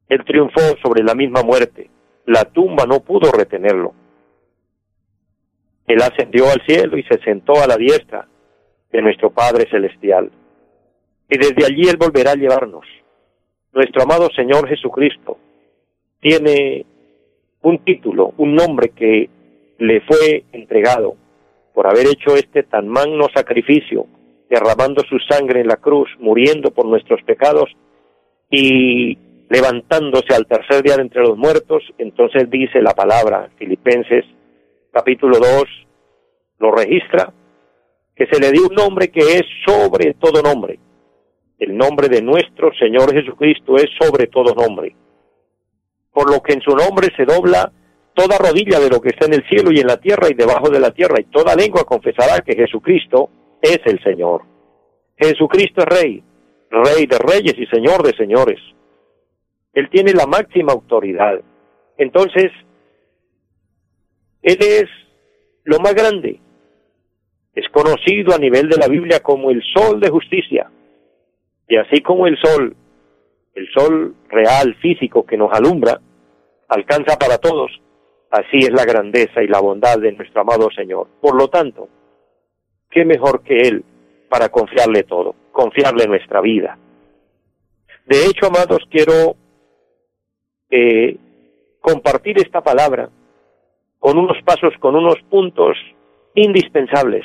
Él 0.08 0.24
triunfó 0.24 0.60
sobre 0.82 1.02
la 1.02 1.14
misma 1.14 1.42
muerte. 1.42 1.90
La 2.26 2.44
tumba 2.44 2.84
no 2.86 3.00
pudo 3.00 3.30
retenerlo. 3.30 3.94
Él 5.86 6.02
ascendió 6.02 6.50
al 6.50 6.60
cielo 6.66 6.98
y 6.98 7.04
se 7.04 7.18
sentó 7.18 7.62
a 7.62 7.66
la 7.66 7.76
diestra 7.76 8.26
de 8.90 9.02
nuestro 9.02 9.30
Padre 9.30 9.68
Celestial 9.70 10.32
y 11.28 11.38
desde 11.38 11.64
allí 11.64 11.88
Él 11.88 11.96
volverá 11.96 12.32
a 12.32 12.36
llevarnos. 12.36 12.86
Nuestro 13.72 14.02
amado 14.02 14.28
Señor 14.34 14.68
Jesucristo 14.68 15.38
tiene 16.20 16.86
un 17.62 17.78
título, 17.84 18.32
un 18.38 18.54
nombre 18.54 18.90
que 18.90 19.28
le 19.78 20.00
fue 20.02 20.44
entregado 20.52 21.16
por 21.76 21.86
haber 21.86 22.06
hecho 22.06 22.34
este 22.34 22.62
tan 22.62 22.88
magno 22.88 23.26
sacrificio, 23.34 24.06
derramando 24.48 25.02
su 25.06 25.18
sangre 25.28 25.60
en 25.60 25.66
la 25.66 25.76
cruz, 25.76 26.08
muriendo 26.18 26.70
por 26.70 26.86
nuestros 26.86 27.22
pecados 27.24 27.68
y 28.50 29.18
levantándose 29.50 30.34
al 30.34 30.46
tercer 30.46 30.82
día 30.82 30.96
de 30.96 31.02
entre 31.02 31.20
los 31.20 31.36
muertos, 31.36 31.82
entonces 31.98 32.48
dice 32.48 32.80
la 32.80 32.94
palabra, 32.94 33.50
Filipenses 33.58 34.24
capítulo 34.90 35.36
2, 35.38 35.64
lo 36.60 36.72
registra, 36.72 37.34
que 38.14 38.24
se 38.24 38.40
le 38.40 38.52
dio 38.52 38.68
un 38.70 38.74
nombre 38.74 39.08
que 39.08 39.20
es 39.20 39.44
sobre 39.66 40.14
todo 40.14 40.40
nombre, 40.40 40.78
el 41.58 41.76
nombre 41.76 42.08
de 42.08 42.22
nuestro 42.22 42.72
Señor 42.78 43.12
Jesucristo 43.12 43.76
es 43.76 43.90
sobre 44.00 44.28
todo 44.28 44.54
nombre. 44.54 44.96
Por 46.10 46.30
lo 46.30 46.40
que 46.40 46.54
en 46.54 46.62
su 46.62 46.74
nombre 46.74 47.08
se 47.14 47.26
dobla 47.26 47.70
toda 48.16 48.38
rodilla 48.38 48.80
de 48.80 48.88
lo 48.88 49.00
que 49.00 49.10
está 49.10 49.26
en 49.26 49.34
el 49.34 49.46
cielo 49.46 49.70
y 49.70 49.78
en 49.78 49.86
la 49.86 49.98
tierra 49.98 50.28
y 50.30 50.34
debajo 50.34 50.70
de 50.70 50.80
la 50.80 50.90
tierra, 50.90 51.20
y 51.20 51.24
toda 51.24 51.54
lengua 51.54 51.84
confesará 51.84 52.40
que 52.40 52.56
Jesucristo 52.56 53.28
es 53.60 53.78
el 53.84 54.02
Señor. 54.02 54.42
Jesucristo 55.18 55.82
es 55.82 56.00
Rey, 56.00 56.22
Rey 56.70 57.06
de 57.06 57.18
reyes 57.18 57.54
y 57.58 57.66
Señor 57.66 58.02
de 58.02 58.16
señores. 58.16 58.58
Él 59.74 59.90
tiene 59.90 60.12
la 60.12 60.26
máxima 60.26 60.72
autoridad. 60.72 61.38
Entonces, 61.98 62.50
Él 64.42 64.56
es 64.60 64.86
lo 65.64 65.78
más 65.80 65.94
grande. 65.94 66.40
Es 67.54 67.68
conocido 67.68 68.34
a 68.34 68.38
nivel 68.38 68.68
de 68.70 68.78
la 68.78 68.88
Biblia 68.88 69.20
como 69.20 69.50
el 69.50 69.62
sol 69.74 70.00
de 70.00 70.08
justicia. 70.08 70.70
Y 71.68 71.76
así 71.76 72.00
como 72.00 72.26
el 72.26 72.38
sol, 72.38 72.74
el 73.54 73.68
sol 73.72 74.14
real, 74.28 74.74
físico 74.76 75.26
que 75.26 75.36
nos 75.36 75.52
alumbra, 75.52 76.00
alcanza 76.68 77.18
para 77.18 77.38
todos, 77.38 77.70
así 78.30 78.58
es 78.58 78.70
la 78.70 78.84
grandeza 78.84 79.42
y 79.42 79.48
la 79.48 79.60
bondad 79.60 79.98
de 79.98 80.12
nuestro 80.12 80.40
amado 80.40 80.68
Señor. 80.74 81.08
Por 81.20 81.36
lo 81.36 81.48
tanto, 81.48 81.88
¿qué 82.90 83.04
mejor 83.04 83.42
que 83.42 83.56
Él 83.56 83.84
para 84.28 84.48
confiarle 84.48 85.04
todo, 85.04 85.34
confiarle 85.52 86.06
nuestra 86.06 86.40
vida? 86.40 86.78
De 88.06 88.24
hecho, 88.26 88.46
amados, 88.46 88.80
quiero 88.90 89.36
eh, 90.70 91.16
compartir 91.80 92.38
esta 92.38 92.60
palabra 92.60 93.08
con 93.98 94.18
unos 94.18 94.36
pasos, 94.44 94.74
con 94.78 94.94
unos 94.94 95.16
puntos 95.28 95.76
indispensables 96.34 97.24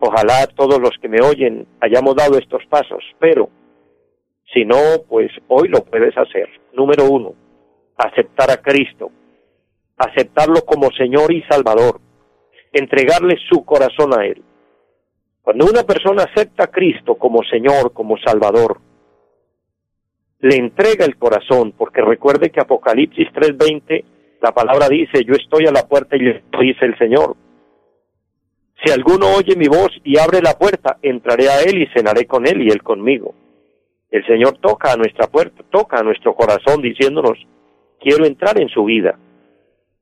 Ojalá 0.00 0.46
todos 0.56 0.80
los 0.80 0.92
que 1.00 1.08
me 1.08 1.20
oyen 1.20 1.66
hayamos 1.78 2.16
dado 2.16 2.38
estos 2.38 2.64
pasos, 2.70 3.04
pero 3.18 3.50
si 4.52 4.64
no, 4.64 4.76
pues 5.06 5.30
hoy 5.48 5.68
lo 5.68 5.84
puedes 5.84 6.16
hacer. 6.16 6.48
Número 6.72 7.04
uno, 7.04 7.34
aceptar 8.02 8.50
a 8.50 8.58
Cristo, 8.58 9.10
aceptarlo 9.96 10.62
como 10.64 10.90
Señor 10.92 11.32
y 11.32 11.42
Salvador, 11.42 12.00
entregarle 12.72 13.36
su 13.48 13.64
corazón 13.64 14.18
a 14.18 14.24
Él. 14.24 14.42
Cuando 15.42 15.66
una 15.66 15.82
persona 15.82 16.24
acepta 16.24 16.64
a 16.64 16.70
Cristo 16.70 17.16
como 17.16 17.42
Señor, 17.42 17.92
como 17.92 18.16
Salvador, 18.18 18.80
le 20.40 20.56
entrega 20.56 21.04
el 21.04 21.16
corazón, 21.16 21.72
porque 21.76 22.00
recuerde 22.00 22.50
que 22.50 22.60
Apocalipsis 22.60 23.28
3:20, 23.32 24.04
la 24.40 24.52
palabra 24.52 24.88
dice, 24.88 25.22
yo 25.24 25.34
estoy 25.34 25.66
a 25.66 25.72
la 25.72 25.86
puerta 25.86 26.16
y 26.16 26.20
dice 26.20 26.84
el 26.86 26.96
Señor. 26.98 27.36
Si 28.82 28.90
alguno 28.90 29.26
oye 29.36 29.54
mi 29.56 29.66
voz 29.66 29.90
y 30.02 30.18
abre 30.18 30.40
la 30.40 30.54
puerta, 30.54 30.96
entraré 31.02 31.50
a 31.50 31.60
él 31.60 31.82
y 31.82 31.86
cenaré 31.88 32.26
con 32.26 32.46
él 32.46 32.62
y 32.62 32.70
él 32.70 32.82
conmigo. 32.82 33.34
El 34.10 34.26
Señor 34.26 34.58
toca 34.58 34.92
a 34.92 34.96
nuestra 34.96 35.26
puerta, 35.26 35.62
toca 35.70 35.98
a 35.98 36.02
nuestro 36.02 36.34
corazón 36.34 36.80
diciéndonos, 36.80 37.38
quiero 38.00 38.24
entrar 38.24 38.60
en 38.60 38.68
su 38.68 38.84
vida, 38.84 39.18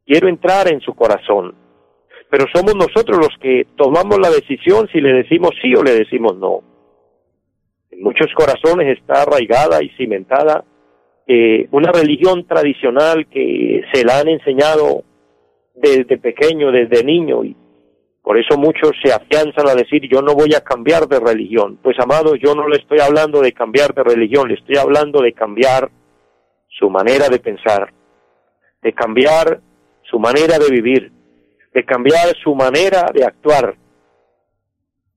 quiero 0.07 0.28
entrar 0.28 0.73
en 0.73 0.81
su 0.81 0.95
corazón. 0.95 1.55
Pero 2.31 2.47
somos 2.55 2.75
nosotros 2.75 3.19
los 3.19 3.38
que 3.40 3.67
tomamos 3.76 4.19
la 4.19 4.31
decisión 4.31 4.88
si 4.93 5.00
le 5.00 5.12
decimos 5.12 5.50
sí 5.62 5.75
o 5.75 5.83
le 5.83 5.93
decimos 5.93 6.37
no. 6.37 6.62
En 7.90 8.02
muchos 8.02 8.28
corazones 8.35 8.99
está 8.99 9.23
arraigada 9.23 9.83
y 9.83 9.88
cimentada 9.90 10.64
eh, 11.31 11.69
una 11.73 11.93
religión 11.93 12.47
tradicional 12.47 13.26
que 13.28 13.83
se 13.93 14.02
la 14.02 14.19
han 14.19 14.28
enseñado 14.28 15.05
desde 15.75 16.17
pequeño, 16.17 16.73
desde 16.73 17.05
niño, 17.05 17.45
y 17.45 17.55
por 18.23 18.38
eso 18.38 18.59
muchos 18.59 18.93
se 19.02 19.12
afianzan 19.12 19.69
a 19.69 19.75
decir 19.75 20.09
yo 20.11 20.23
no 20.23 20.35
voy 20.35 20.55
a 20.55 20.62
cambiar 20.62 21.07
de 21.07 21.21
religión. 21.21 21.78
Pues 21.83 21.99
amado, 21.99 22.35
yo 22.35 22.55
no 22.55 22.67
le 22.67 22.78
estoy 22.78 23.00
hablando 23.00 23.43
de 23.43 23.52
cambiar 23.52 23.93
de 23.95 24.05
religión, 24.05 24.49
le 24.49 24.55
estoy 24.55 24.76
hablando 24.76 25.21
de 25.21 25.35
cambiar 25.35 25.90
su 26.68 26.90
manera 26.90 27.28
de 27.28 27.38
pensar, 27.38 27.92
de 28.82 28.92
cambiar 28.92 29.60
su 30.02 30.18
manera 30.18 30.58
de 30.58 30.70
vivir, 30.70 31.12
de 31.72 31.84
cambiar 31.84 32.34
su 32.42 32.54
manera 32.54 33.10
de 33.12 33.25
actuar. 33.25 33.76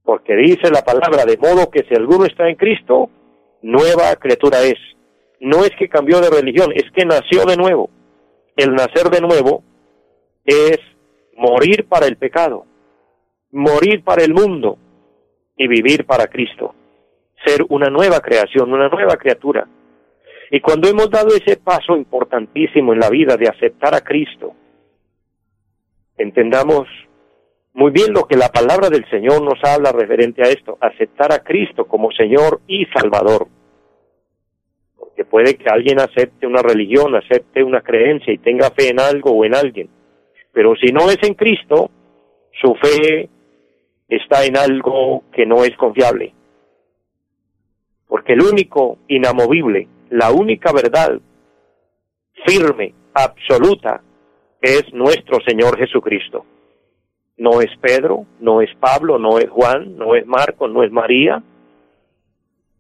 Porque 0.03 0.35
dice 0.35 0.69
la 0.71 0.83
palabra, 0.83 1.25
de 1.25 1.37
modo 1.37 1.69
que 1.69 1.83
si 1.87 1.95
alguno 1.95 2.25
está 2.25 2.49
en 2.49 2.55
Cristo, 2.55 3.09
nueva 3.61 4.15
criatura 4.15 4.61
es. 4.61 4.77
No 5.39 5.63
es 5.63 5.71
que 5.77 5.89
cambió 5.89 6.19
de 6.21 6.29
religión, 6.29 6.71
es 6.75 6.85
que 6.91 7.05
nació 7.05 7.45
de 7.45 7.57
nuevo. 7.57 7.89
El 8.55 8.73
nacer 8.73 9.09
de 9.09 9.21
nuevo 9.21 9.63
es 10.43 10.79
morir 11.35 11.87
para 11.87 12.05
el 12.05 12.17
pecado, 12.17 12.65
morir 13.51 14.03
para 14.03 14.23
el 14.23 14.33
mundo 14.33 14.77
y 15.55 15.67
vivir 15.67 16.05
para 16.05 16.27
Cristo, 16.27 16.75
ser 17.45 17.65
una 17.69 17.89
nueva 17.89 18.19
creación, 18.19 18.71
una 18.71 18.89
nueva 18.89 19.15
criatura. 19.17 19.67
Y 20.53 20.59
cuando 20.59 20.89
hemos 20.89 21.09
dado 21.09 21.29
ese 21.29 21.55
paso 21.55 21.95
importantísimo 21.95 22.91
en 22.91 22.99
la 22.99 23.09
vida 23.09 23.37
de 23.37 23.47
aceptar 23.47 23.95
a 23.95 24.01
Cristo, 24.01 24.53
entendamos 26.17 26.89
muy 27.73 27.91
bien 27.91 28.13
lo 28.13 28.25
que 28.25 28.35
la 28.35 28.49
palabra 28.49 28.89
del 28.89 29.09
Señor 29.09 29.41
nos 29.41 29.63
habla 29.63 29.93
referente 29.93 30.41
a 30.41 30.49
esto, 30.49 30.77
aceptar 30.81 31.31
a 31.31 31.39
Cristo 31.39 31.85
como 31.85 32.11
Señor 32.11 32.59
y 32.67 32.85
Salvador. 32.87 33.47
Porque 34.97 35.23
puede 35.23 35.55
que 35.55 35.69
alguien 35.69 36.01
acepte 36.01 36.45
una 36.45 36.61
religión, 36.61 37.15
acepte 37.15 37.63
una 37.63 37.79
creencia 37.79 38.33
y 38.33 38.37
tenga 38.37 38.71
fe 38.71 38.89
en 38.89 38.99
algo 38.99 39.31
o 39.31 39.45
en 39.45 39.55
alguien, 39.55 39.89
pero 40.51 40.75
si 40.75 40.91
no 40.91 41.09
es 41.09 41.19
en 41.23 41.33
Cristo, 41.33 41.89
su 42.61 42.75
fe 42.75 43.29
está 44.09 44.43
en 44.43 44.57
algo 44.57 45.23
que 45.31 45.45
no 45.45 45.63
es 45.63 45.77
confiable. 45.77 46.33
Porque 48.05 48.33
el 48.33 48.41
único 48.41 48.97
inamovible, 49.07 49.87
la 50.11 50.31
única 50.31 50.71
verdad 50.71 51.19
firme, 52.45 52.93
absoluta, 53.13 54.01
es 54.61 54.83
nuestro 54.93 55.39
Señor 55.45 55.77
Jesucristo. 55.77 56.45
No 57.37 57.61
es 57.61 57.69
Pedro, 57.81 58.25
no 58.39 58.61
es 58.61 58.69
Pablo, 58.79 59.17
no 59.17 59.39
es 59.39 59.49
Juan, 59.49 59.97
no 59.97 60.15
es 60.15 60.25
Marco, 60.27 60.67
no 60.67 60.83
es 60.83 60.91
María, 60.91 61.41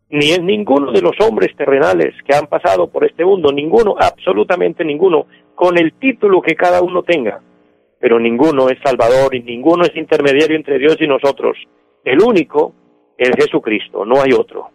ni 0.09 0.29
es 0.29 0.41
ninguno 0.43 0.91
de 0.91 1.01
los 1.01 1.19
hombres 1.19 1.55
terrenales 1.57 2.13
que 2.23 2.35
han 2.35 2.45
pasado 2.45 2.87
por 2.87 3.03
este 3.03 3.25
mundo, 3.25 3.51
ninguno, 3.51 3.95
absolutamente 3.99 4.85
ninguno, 4.85 5.25
con 5.55 5.77
el 5.79 5.93
título 5.93 6.41
que 6.41 6.55
cada 6.55 6.81
uno 6.81 7.01
tenga 7.01 7.41
pero 8.01 8.19
ninguno 8.19 8.67
es 8.67 8.79
salvador 8.83 9.33
y 9.35 9.43
ninguno 9.43 9.83
es 9.83 9.95
intermediario 9.95 10.57
entre 10.57 10.79
Dios 10.79 10.97
y 10.99 11.07
nosotros. 11.07 11.55
El 12.03 12.19
único 12.21 12.73
es 13.15 13.29
Jesucristo, 13.37 14.03
no 14.05 14.19
hay 14.19 14.33
otro. 14.33 14.69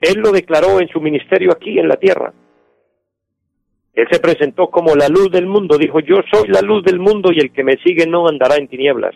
Él 0.00 0.20
lo 0.20 0.30
declaró 0.32 0.80
en 0.80 0.88
su 0.88 1.00
ministerio 1.00 1.52
aquí 1.52 1.78
en 1.78 1.88
la 1.88 1.96
tierra. 1.96 2.32
Él 3.94 4.06
se 4.10 4.20
presentó 4.20 4.68
como 4.68 4.94
la 4.94 5.08
luz 5.08 5.30
del 5.30 5.46
mundo, 5.46 5.78
dijo, 5.78 6.00
yo 6.00 6.16
soy 6.30 6.48
la 6.48 6.60
luz 6.60 6.84
del 6.84 6.98
mundo 6.98 7.30
y 7.32 7.38
el 7.40 7.50
que 7.50 7.64
me 7.64 7.78
sigue 7.78 8.06
no 8.06 8.28
andará 8.28 8.56
en 8.56 8.68
tinieblas. 8.68 9.14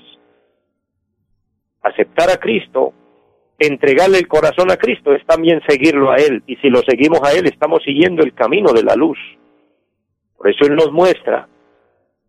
Aceptar 1.83 2.31
a 2.31 2.39
Cristo, 2.39 2.95
entregarle 3.59 4.19
el 4.19 4.27
corazón 4.27 4.71
a 4.71 4.77
Cristo 4.77 5.13
es 5.13 5.25
también 5.27 5.61
seguirlo 5.69 6.11
a 6.11 6.17
Él, 6.17 6.43
y 6.47 6.57
si 6.57 6.71
lo 6.71 6.81
seguimos 6.81 7.21
a 7.23 7.33
Él 7.33 7.47
estamos 7.47 7.83
siguiendo 7.85 8.23
el 8.23 8.33
camino 8.33 8.73
de 8.73 8.83
la 8.83 8.95
luz. 8.95 9.19
Por 10.37 10.49
eso 10.49 10.65
Él 10.65 10.75
nos 10.75 10.91
muestra 10.91 11.47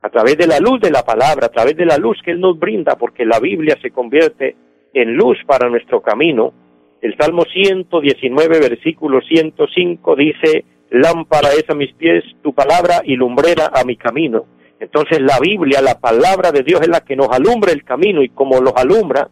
a 0.02 0.10
través 0.10 0.38
de 0.38 0.48
la 0.48 0.60
luz 0.60 0.82
de 0.82 0.92
la 0.92 1.04
palabra, 1.04 1.46
a 1.48 1.52
través 1.52 1.78
de 1.78 1.86
la 1.86 1.98
luz 1.98 2.18
que 2.24 2.32
Él 2.32 2.42
nos 2.42 2.60
brinda, 2.60 2.98
porque 2.98 3.26
la 3.26 3.40
Biblia 3.40 3.78
se 3.82 3.92
convierte 3.92 4.58
en 4.94 5.16
luz 5.16 5.38
para 5.46 5.70
nuestro 5.70 6.02
camino. 6.02 6.54
El 7.02 7.18
Salmo 7.18 7.44
119, 7.52 8.60
versículo 8.60 9.22
105 9.22 10.16
dice, 10.16 10.66
lámpara 10.92 11.50
es 11.54 11.68
a 11.70 11.74
mis 11.74 11.94
pies 11.94 12.24
tu 12.44 12.54
palabra 12.54 13.02
y 13.04 13.16
lumbrera 13.16 13.72
a 13.74 13.84
mi 13.84 13.98
camino. 13.98 14.46
Entonces 14.80 15.20
la 15.20 15.40
Biblia, 15.40 15.82
la 15.82 16.00
palabra 16.00 16.52
de 16.52 16.64
Dios 16.64 16.82
es 16.82 16.88
la 16.88 17.02
que 17.02 17.16
nos 17.16 17.30
alumbra 17.30 17.72
el 17.72 17.84
camino 17.84 18.22
y 18.22 18.30
como 18.30 18.60
los 18.62 18.74
alumbra, 18.76 19.30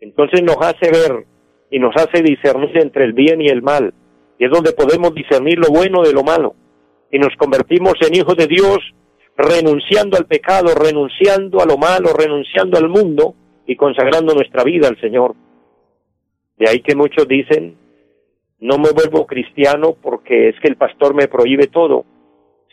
entonces 0.00 0.42
nos 0.42 0.56
hace 0.58 0.90
ver 0.90 1.24
y 1.70 1.78
nos 1.78 1.96
hace 1.96 2.22
discernir 2.22 2.76
entre 2.76 3.04
el 3.04 3.14
bien 3.14 3.40
y 3.40 3.48
el 3.48 3.62
mal. 3.62 3.94
Y 4.38 4.44
es 4.44 4.50
donde 4.50 4.72
podemos 4.72 5.14
discernir 5.14 5.58
lo 5.58 5.68
bueno 5.68 6.02
de 6.02 6.12
lo 6.12 6.22
malo. 6.22 6.54
Y 7.10 7.18
nos 7.18 7.34
convertimos 7.36 7.94
en 8.06 8.14
hijos 8.14 8.36
de 8.36 8.46
Dios 8.46 8.78
renunciando 9.36 10.16
al 10.16 10.26
pecado, 10.26 10.74
renunciando 10.74 11.62
a 11.62 11.66
lo 11.66 11.78
malo, 11.78 12.10
renunciando 12.12 12.76
al 12.76 12.88
mundo 12.88 13.34
y 13.66 13.76
consagrando 13.76 14.34
nuestra 14.34 14.64
vida 14.64 14.88
al 14.88 15.00
Señor. 15.00 15.34
De 16.56 16.68
ahí 16.68 16.80
que 16.80 16.94
muchos 16.94 17.26
dicen, 17.26 17.76
no 18.60 18.78
me 18.78 18.90
vuelvo 18.92 19.26
cristiano 19.26 19.96
porque 20.00 20.48
es 20.48 20.60
que 20.60 20.68
el 20.68 20.76
pastor 20.76 21.14
me 21.14 21.28
prohíbe 21.28 21.66
todo. 21.66 22.04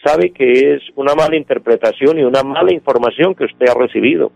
Sabe 0.04 0.32
que 0.32 0.76
es 0.76 0.82
una 0.96 1.15
mala 1.15 1.36
interpretación 1.36 2.20
y 2.20 2.24
una 2.24 2.44
mala 2.44 2.74
información 2.74 3.36
que 3.36 3.46
usted 3.46 3.67
ha 3.70 3.74
recibido. 3.74 4.32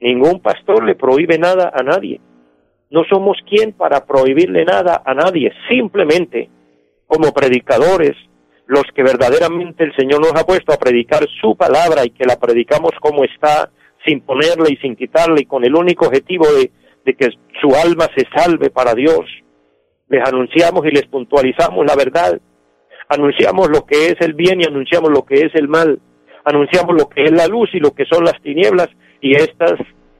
Ningún 0.00 0.40
pastor 0.40 0.84
le 0.84 0.94
prohíbe 0.94 1.38
nada 1.38 1.72
a 1.74 1.82
nadie. 1.82 2.20
No 2.90 3.04
somos 3.04 3.38
quien 3.48 3.72
para 3.72 4.06
prohibirle 4.06 4.64
nada 4.64 5.02
a 5.04 5.14
nadie. 5.14 5.52
Simplemente, 5.68 6.48
como 7.06 7.32
predicadores, 7.32 8.12
los 8.66 8.84
que 8.94 9.02
verdaderamente 9.02 9.84
el 9.84 9.94
Señor 9.96 10.20
nos 10.20 10.40
ha 10.40 10.46
puesto 10.46 10.72
a 10.72 10.78
predicar 10.78 11.26
su 11.40 11.56
palabra 11.56 12.04
y 12.04 12.10
que 12.10 12.24
la 12.24 12.36
predicamos 12.36 12.92
como 13.00 13.24
está, 13.24 13.70
sin 14.06 14.20
ponerle 14.20 14.70
y 14.70 14.76
sin 14.76 14.96
quitarle 14.96 15.42
y 15.42 15.46
con 15.46 15.64
el 15.64 15.74
único 15.74 16.06
objetivo 16.06 16.46
de, 16.46 16.70
de 17.04 17.14
que 17.14 17.28
su 17.60 17.74
alma 17.74 18.06
se 18.16 18.26
salve 18.34 18.70
para 18.70 18.94
Dios. 18.94 19.24
Les 20.08 20.26
anunciamos 20.26 20.84
y 20.86 20.90
les 20.90 21.06
puntualizamos 21.06 21.84
la 21.86 21.96
verdad. 21.96 22.40
Anunciamos 23.08 23.68
lo 23.68 23.84
que 23.84 24.06
es 24.06 24.16
el 24.20 24.34
bien 24.34 24.60
y 24.60 24.64
anunciamos 24.64 25.10
lo 25.10 25.24
que 25.24 25.36
es 25.36 25.54
el 25.54 25.68
mal. 25.68 26.00
Anunciamos 26.44 26.94
lo 26.94 27.08
que 27.08 27.24
es 27.24 27.32
la 27.32 27.46
luz 27.46 27.70
y 27.72 27.78
lo 27.78 27.92
que 27.92 28.04
son 28.04 28.24
las 28.24 28.40
tinieblas 28.42 28.88
y 29.20 29.34
estas 29.34 29.74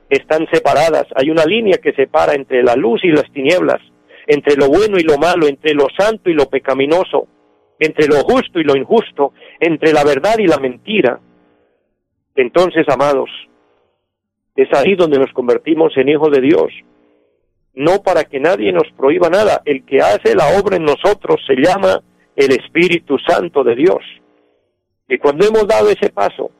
están 0.09 0.47
separadas. 0.51 1.05
Hay 1.15 1.29
una 1.29 1.45
línea 1.45 1.77
que 1.77 1.93
separa 1.93 2.33
entre 2.33 2.63
la 2.63 2.75
luz 2.75 3.03
y 3.03 3.09
las 3.09 3.31
tinieblas, 3.31 3.81
entre 4.27 4.55
lo 4.55 4.67
bueno 4.67 4.97
y 4.97 5.03
lo 5.03 5.17
malo, 5.17 5.47
entre 5.47 5.73
lo 5.73 5.87
santo 5.97 6.29
y 6.29 6.33
lo 6.33 6.49
pecaminoso 6.49 7.27
entre 7.79 8.07
lo 8.07 8.21
justo 8.21 8.59
y 8.59 8.63
lo 8.63 8.75
injusto, 8.75 9.33
entre 9.59 9.91
la 9.91 10.03
verdad 10.03 10.35
y 10.37 10.47
la 10.47 10.57
mentira. 10.57 11.19
Entonces, 12.35 12.85
amados, 12.89 13.29
es 14.55 14.69
ahí 14.73 14.95
donde 14.95 15.19
nos 15.19 15.31
convertimos 15.33 15.95
en 15.97 16.09
hijos 16.09 16.31
de 16.31 16.41
Dios. 16.41 16.71
No 17.73 18.01
para 18.01 18.23
que 18.23 18.39
nadie 18.39 18.71
nos 18.71 18.89
prohíba 18.95 19.29
nada. 19.29 19.61
El 19.65 19.85
que 19.85 19.99
hace 19.99 20.33
la 20.33 20.59
obra 20.59 20.77
en 20.77 20.85
nosotros 20.85 21.41
se 21.45 21.55
llama 21.55 22.01
el 22.35 22.51
Espíritu 22.51 23.17
Santo 23.19 23.63
de 23.63 23.75
Dios. 23.75 24.01
Y 25.07 25.17
cuando 25.17 25.45
hemos 25.45 25.67
dado 25.67 25.89
ese 25.89 26.09
paso, 26.09 26.51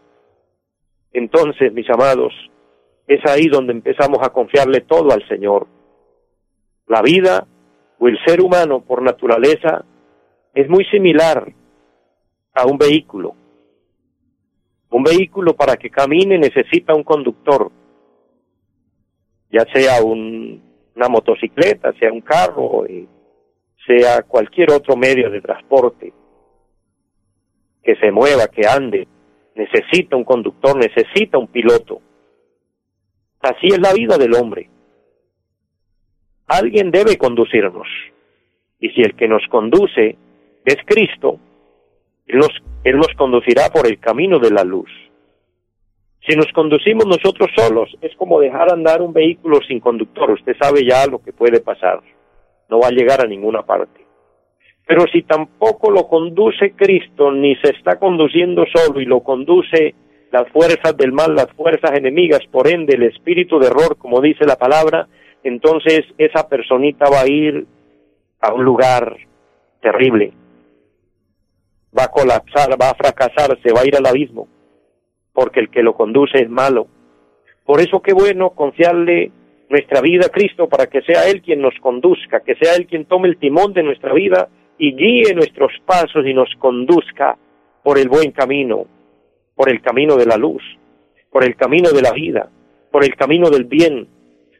entonces, 1.14 1.72
mis 1.72 1.90
amados, 1.90 2.34
es 3.08 3.22
ahí 3.26 3.48
donde 3.48 3.72
empezamos 3.72 4.20
a 4.22 4.32
confiarle 4.32 4.82
todo 4.82 5.12
al 5.12 5.26
Señor. 5.28 5.68
La 6.88 7.02
vida 7.02 7.48
o 8.00 8.08
el 8.08 8.18
ser 8.26 8.42
humano 8.42 8.82
por 8.82 9.02
naturaleza 9.02 9.86
es 10.54 10.70
muy 10.70 10.84
similar 10.86 11.54
a 12.54 12.66
un 12.66 12.78
vehículo. 12.78 13.36
Un 14.90 15.04
vehículo 15.04 15.56
para 15.56 15.78
que 15.78 15.90
camine 15.90 16.38
necesita 16.38 16.94
un 16.94 17.04
conductor, 17.04 17.72
ya 19.52 19.66
sea 19.74 20.04
una 20.04 21.10
motocicleta, 21.10 21.94
sea 22.00 22.12
un 22.12 22.22
carro, 22.22 22.86
eh, 22.86 23.08
sea 23.86 24.24
cualquier 24.24 24.72
otro 24.72 24.96
medio 24.96 25.30
de 25.30 25.42
transporte 25.42 26.14
que 27.84 27.96
se 27.98 28.12
mueva, 28.12 28.48
que 28.48 28.68
ande, 28.68 29.08
necesita 29.56 30.16
un 30.16 30.24
conductor, 30.24 30.76
necesita 30.76 31.38
un 31.38 31.48
piloto. 31.48 32.02
Así 33.42 33.68
es 33.68 33.80
la 33.80 33.94
vida 33.94 34.18
del 34.18 34.34
hombre. 34.34 34.70
Alguien 36.48 36.92
debe 36.92 37.18
conducirnos. 37.18 37.88
Y 38.80 38.90
si 38.90 39.02
el 39.02 39.16
que 39.16 39.28
nos 39.28 39.44
conduce 39.50 40.18
es 40.66 40.78
Cristo, 40.86 41.40
él 42.26 42.40
nos, 42.40 42.52
él 42.84 42.98
nos 42.98 43.14
conducirá 43.16 43.70
por 43.70 43.88
el 43.88 44.00
camino 44.00 44.40
de 44.40 44.52
la 44.52 44.64
luz. 44.64 44.90
Si 46.28 46.36
nos 46.36 46.52
conducimos 46.54 47.06
nosotros 47.06 47.52
solos, 47.56 47.96
es 48.02 48.16
como 48.16 48.40
dejar 48.40 48.72
andar 48.74 49.02
un 49.02 49.14
vehículo 49.14 49.60
sin 49.68 49.80
conductor. 49.80 50.32
Usted 50.32 50.56
sabe 50.60 50.84
ya 50.84 51.06
lo 51.06 51.20
que 51.20 51.32
puede 51.32 51.60
pasar. 51.60 52.02
No 52.68 52.80
va 52.80 52.88
a 52.88 52.92
llegar 52.92 53.22
a 53.22 53.28
ninguna 53.28 53.62
parte. 53.62 54.04
Pero 54.88 55.06
si 55.12 55.22
tampoco 55.22 55.92
lo 55.92 56.08
conduce 56.08 56.72
Cristo, 56.72 57.32
ni 57.32 57.56
se 57.58 57.72
está 57.72 58.00
conduciendo 58.00 58.66
solo 58.74 59.02
y 59.02 59.06
lo 59.06 59.22
conduce 59.22 59.94
las 60.32 60.50
fuerzas 60.50 60.98
del 60.98 61.12
mal, 61.12 61.36
las 61.36 61.52
fuerzas 61.54 61.92
enemigas, 61.96 62.42
por 62.52 62.68
ende 62.68 62.96
el 62.96 63.04
espíritu 63.04 63.60
de 63.60 63.68
error, 63.68 63.98
como 63.98 64.20
dice 64.20 64.46
la 64.46 64.56
palabra, 64.56 65.08
entonces 65.44 66.06
esa 66.18 66.50
personita 66.50 67.06
va 67.10 67.22
a 67.22 67.30
ir 67.30 67.66
a 68.42 68.54
un 68.54 68.64
lugar 68.66 69.16
terrible, 69.82 70.34
va 71.98 72.06
a 72.06 72.12
colapsar, 72.12 72.72
va 72.82 72.90
a 72.90 72.96
fracasar, 72.96 73.58
se 73.62 73.72
va 73.72 73.82
a 73.82 73.88
ir 73.88 73.96
al 73.96 74.06
abismo, 74.06 74.48
porque 75.36 75.60
el 75.60 75.70
que 75.70 75.84
lo 75.84 75.94
conduce 75.94 76.42
es 76.42 76.50
malo. 76.50 76.88
Por 77.66 77.82
eso 77.82 78.02
qué 78.02 78.14
bueno 78.14 78.52
confiarle 78.52 79.32
nuestra 79.70 80.02
vida 80.02 80.28
a 80.28 80.30
Cristo 80.30 80.68
para 80.68 80.88
que 80.88 81.02
sea 81.02 81.28
Él 81.30 81.42
quien 81.42 81.62
nos 81.62 81.76
conduzca, 81.82 82.40
que 82.40 82.56
sea 82.56 82.76
Él 82.76 82.88
quien 82.88 83.06
tome 83.06 83.28
el 83.28 83.38
timón 83.38 83.74
de 83.74 83.84
nuestra 83.84 84.14
vida 84.14 84.48
y 84.78 84.96
guíe 84.96 85.36
nuestros 85.36 85.72
pasos 85.86 86.26
y 86.26 86.34
nos 86.34 86.50
conduzca 86.58 87.38
por 87.84 88.00
el 88.00 88.08
buen 88.08 88.32
camino, 88.32 88.86
por 89.56 89.70
el 89.70 89.82
camino 89.82 90.16
de 90.16 90.26
la 90.26 90.38
luz, 90.38 90.64
por 91.30 91.44
el 91.44 91.56
camino 91.56 91.92
de 91.92 92.02
la 92.02 92.14
vida, 92.14 92.50
por 92.92 93.04
el 93.04 93.16
camino 93.16 93.50
del 93.50 93.66
bien, 93.66 94.08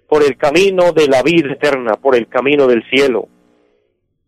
por 0.10 0.24
el 0.24 0.36
camino 0.38 0.92
de 0.92 1.08
la 1.08 1.24
vida 1.24 1.54
eterna, 1.54 1.94
por 1.94 2.16
el 2.16 2.28
camino 2.28 2.68
del 2.68 2.84
cielo. 2.90 3.30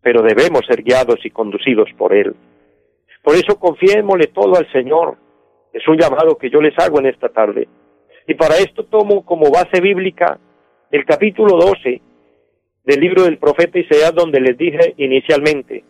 Pero 0.02 0.22
debemos 0.22 0.62
ser 0.66 0.82
guiados 0.82 1.20
y 1.26 1.30
conducidos 1.30 1.90
por 1.98 2.14
Él. 2.14 2.34
Por 3.22 3.36
eso 3.36 3.60
confiémosle 3.60 4.28
todo 4.28 4.56
al 4.56 4.72
Señor. 4.72 5.18
Es 5.78 5.88
un 5.88 5.96
llamado 5.96 6.40
que 6.40 6.50
yo 6.50 6.60
les 6.60 6.74
hago 6.80 7.00
en 7.00 7.06
esta 7.06 7.30
tarde. 7.30 7.68
Y 8.28 8.34
para 8.34 8.56
esto 8.56 8.86
tomo 8.86 9.24
como 9.24 9.52
base 9.52 9.80
bíblica 9.80 10.40
el 10.90 11.06
capítulo 11.06 11.56
12 11.56 12.02
del 12.84 13.00
libro 13.00 13.24
del 13.26 13.38
profeta 13.38 13.78
Isaías 13.78 14.16
donde 14.16 14.42
les 14.42 14.58
dije 14.58 14.96
inicialmente, 14.98 15.84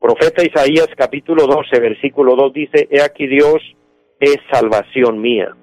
profeta 0.00 0.42
Isaías 0.42 0.88
capítulo 0.96 1.46
12 1.46 1.78
versículo 1.78 2.36
2 2.36 2.52
dice, 2.54 2.88
he 2.90 3.02
aquí 3.02 3.26
Dios 3.26 3.60
es 4.18 4.38
salvación 4.50 5.20
mía. 5.20 5.54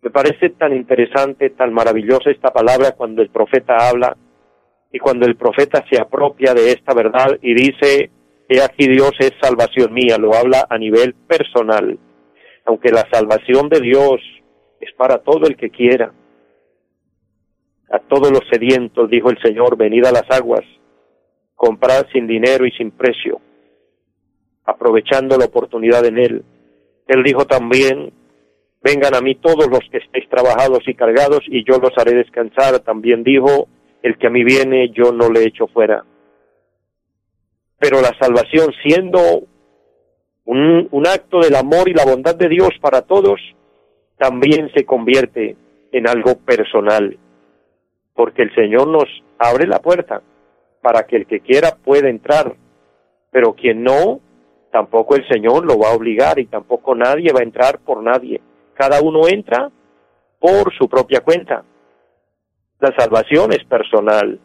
Me 0.00 0.10
parece 0.10 0.48
tan 0.50 0.74
interesante, 0.74 1.50
tan 1.50 1.74
maravillosa 1.74 2.30
esta 2.30 2.54
palabra 2.54 2.92
cuando 2.92 3.20
el 3.20 3.28
profeta 3.28 3.76
habla 3.86 4.16
y 4.90 4.98
cuando 4.98 5.26
el 5.26 5.36
profeta 5.36 5.84
se 5.90 6.00
apropia 6.00 6.54
de 6.54 6.70
esta 6.70 6.94
verdad 6.94 7.38
y 7.42 7.52
dice, 7.52 8.10
he 8.48 8.62
aquí 8.62 8.88
Dios 8.88 9.12
es 9.18 9.32
salvación 9.40 9.92
mía, 9.92 10.18
lo 10.18 10.34
habla 10.34 10.66
a 10.68 10.78
nivel 10.78 11.14
personal. 11.14 11.98
Aunque 12.64 12.90
la 12.90 13.06
salvación 13.10 13.68
de 13.68 13.80
Dios 13.80 14.20
es 14.80 14.92
para 14.94 15.18
todo 15.18 15.46
el 15.46 15.56
que 15.56 15.70
quiera. 15.70 16.12
A 17.90 17.98
todos 18.00 18.30
los 18.30 18.42
sedientos, 18.50 19.08
dijo 19.08 19.30
el 19.30 19.40
Señor, 19.40 19.76
venid 19.76 20.04
a 20.04 20.12
las 20.12 20.28
aguas, 20.30 20.64
comprad 21.54 22.06
sin 22.12 22.26
dinero 22.26 22.66
y 22.66 22.72
sin 22.72 22.90
precio, 22.90 23.40
aprovechando 24.64 25.38
la 25.38 25.44
oportunidad 25.44 26.04
en 26.04 26.18
Él. 26.18 26.44
Él 27.06 27.22
dijo 27.22 27.44
también, 27.44 28.12
vengan 28.82 29.14
a 29.14 29.20
mí 29.20 29.36
todos 29.36 29.68
los 29.68 29.80
que 29.90 29.98
estéis 29.98 30.28
trabajados 30.28 30.80
y 30.86 30.94
cargados 30.94 31.40
y 31.46 31.64
yo 31.64 31.78
los 31.78 31.96
haré 31.96 32.14
descansar. 32.14 32.80
También 32.80 33.22
dijo, 33.22 33.68
el 34.02 34.18
que 34.18 34.26
a 34.26 34.30
mí 34.30 34.42
viene 34.42 34.90
yo 34.90 35.12
no 35.12 35.28
le 35.30 35.44
echo 35.44 35.68
fuera. 35.68 36.04
Pero 37.78 38.00
la 38.00 38.16
salvación 38.18 38.72
siendo 38.82 39.20
un, 40.44 40.88
un 40.90 41.06
acto 41.06 41.40
del 41.40 41.56
amor 41.56 41.88
y 41.88 41.94
la 41.94 42.04
bondad 42.04 42.34
de 42.34 42.48
Dios 42.48 42.70
para 42.80 43.02
todos, 43.02 43.40
también 44.16 44.70
se 44.74 44.84
convierte 44.84 45.56
en 45.92 46.08
algo 46.08 46.36
personal, 46.38 47.18
porque 48.14 48.42
el 48.42 48.54
Señor 48.54 48.88
nos 48.88 49.04
abre 49.38 49.66
la 49.66 49.80
puerta 49.80 50.22
para 50.80 51.06
que 51.06 51.16
el 51.16 51.26
que 51.26 51.40
quiera 51.40 51.76
pueda 51.76 52.08
entrar, 52.08 52.54
pero 53.30 53.54
quien 53.54 53.82
no, 53.82 54.20
tampoco 54.70 55.16
el 55.16 55.26
Señor 55.28 55.64
lo 55.64 55.78
va 55.78 55.90
a 55.90 55.94
obligar 55.94 56.38
y 56.38 56.46
tampoco 56.46 56.94
nadie 56.94 57.32
va 57.32 57.40
a 57.40 57.44
entrar 57.44 57.78
por 57.78 58.02
nadie. 58.02 58.40
Cada 58.74 59.00
uno 59.00 59.26
entra 59.26 59.70
por 60.38 60.72
su 60.74 60.88
propia 60.88 61.20
cuenta. 61.20 61.64
La 62.78 62.94
salvación 62.96 63.52
es 63.52 63.64
personal. 63.64 64.38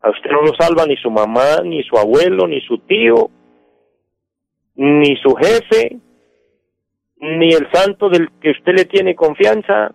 A 0.00 0.10
usted 0.10 0.30
no 0.30 0.42
lo 0.42 0.54
salva 0.54 0.86
ni 0.86 0.96
su 0.96 1.10
mamá, 1.10 1.60
ni 1.64 1.82
su 1.82 1.96
abuelo, 1.96 2.46
ni 2.46 2.60
su 2.60 2.78
tío, 2.78 3.30
ni 4.76 5.16
su 5.16 5.34
jefe, 5.34 5.96
ni 7.20 7.48
el 7.48 7.68
santo 7.72 8.08
del 8.08 8.28
que 8.40 8.50
usted 8.50 8.74
le 8.76 8.84
tiene 8.84 9.16
confianza, 9.16 9.92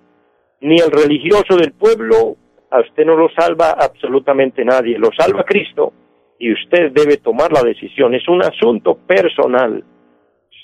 ni 0.61 0.75
el 0.75 0.91
religioso 0.91 1.55
del 1.55 1.73
pueblo, 1.73 2.35
a 2.69 2.81
usted 2.81 3.05
no 3.05 3.15
lo 3.15 3.29
salva 3.29 3.71
absolutamente 3.71 4.65
nadie, 4.65 4.97
lo 4.97 5.09
salva 5.17 5.43
Cristo 5.43 5.93
y 6.39 6.51
usted 6.51 6.91
debe 6.91 7.17
tomar 7.17 7.53
la 7.53 7.61
decisión, 7.61 8.13
es 8.15 8.27
un 8.27 8.41
asunto 8.41 8.95
personal. 9.07 9.83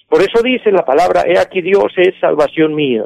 Por 0.10 0.22
eso 0.22 0.42
dice 0.44 0.72
la 0.72 0.84
palabra, 0.84 1.24
he 1.26 1.38
aquí 1.38 1.62
Dios 1.62 1.94
es 1.96 2.20
salvación 2.20 2.74
mía. 2.74 3.06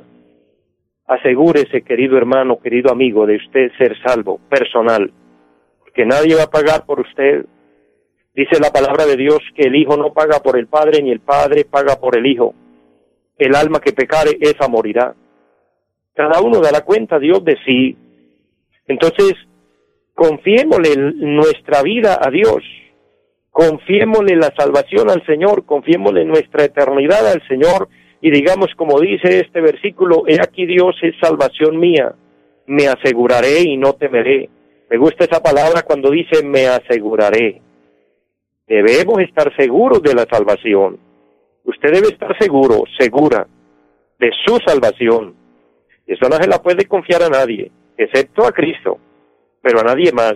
Asegúrese, 1.06 1.84
querido 1.84 2.17
hermano, 2.17 2.60
querido 2.60 2.91
amigo, 2.91 3.26
de 3.28 3.36
usted 3.36 3.72
ser 3.78 3.96
salvo, 4.02 4.39
personal, 4.50 5.12
porque 5.93 6.08
nadie 6.08 6.36
va 6.36 6.43
a 6.43 6.49
pagar 6.49 6.88
por 6.88 6.99
usted. 6.99 7.45
Dice 8.34 8.60
la 8.60 8.71
palabra 8.71 9.06
de 9.06 9.15
Dios 9.15 9.38
que 9.56 9.67
el 9.67 9.75
Hijo 9.75 9.95
no 9.95 10.12
paga 10.12 10.39
por 10.39 10.58
el 10.58 10.65
Padre, 10.65 11.03
ni 11.03 11.12
el 11.12 11.19
Padre 11.19 11.65
paga 11.65 11.99
por 11.99 12.17
el 12.17 12.25
Hijo. 12.25 12.56
El 13.38 13.53
alma 13.56 13.79
que 13.79 13.93
pecare, 13.93 14.36
esa 14.41 14.67
morirá. 14.67 15.13
Cada 16.15 16.41
uno 16.41 16.62
dará 16.62 16.82
cuenta 16.82 17.17
a 17.17 17.19
Dios 17.19 17.45
de 17.45 17.58
sí. 17.63 17.95
Entonces, 18.88 19.36
confiémosle 20.15 20.95
nuestra 20.97 21.84
vida 21.84 22.17
a 22.19 22.32
Dios, 22.32 22.63
confiémosle 23.51 24.36
la 24.36 24.51
salvación 24.58 25.12
al 25.12 25.23
Señor, 25.27 25.63
confiémosle 25.65 26.25
nuestra 26.25 26.65
eternidad 26.65 27.27
al 27.27 27.47
Señor 27.47 27.88
y 28.19 28.32
digamos 28.32 28.69
como 28.75 28.99
dice 28.99 29.41
este 29.41 29.62
versículo, 29.62 30.23
he 30.27 30.41
aquí 30.41 30.65
Dios 30.65 30.95
es 31.03 31.13
salvación 31.21 31.79
mía, 31.79 32.15
me 32.65 32.88
aseguraré 32.88 33.62
y 33.62 33.77
no 33.77 33.93
temeré. 33.93 34.49
Me 34.93 34.99
gusta 34.99 35.23
esa 35.23 35.41
palabra 35.41 35.82
cuando 35.82 36.12
dice 36.12 36.43
me 36.43 36.67
aseguraré. 36.67 37.60
Debemos 38.67 39.21
estar 39.21 39.51
seguros 39.56 40.03
de 40.03 40.13
la 40.13 40.27
salvación. 40.29 40.99
Usted 41.63 41.93
debe 41.93 42.10
estar 42.10 42.38
seguro, 42.38 42.84
segura 42.99 43.47
de 44.19 44.29
su 44.45 44.60
salvación. 44.63 45.34
Eso 46.06 46.29
no 46.29 46.36
se 46.36 46.47
la 46.47 46.62
puede 46.62 46.86
confiar 46.86 47.23
a 47.23 47.29
nadie, 47.29 47.71
excepto 47.97 48.45
a 48.45 48.51
Cristo, 48.51 48.99
pero 49.63 49.79
a 49.79 49.84
nadie 49.84 50.12
más. 50.12 50.36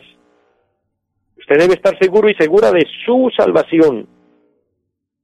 Usted 1.37 1.59
debe 1.59 1.75
estar 1.75 1.95
seguro 1.99 2.27
y 2.27 2.33
segura 2.33 2.71
de 2.71 2.87
su 3.05 3.29
salvación. 3.37 4.07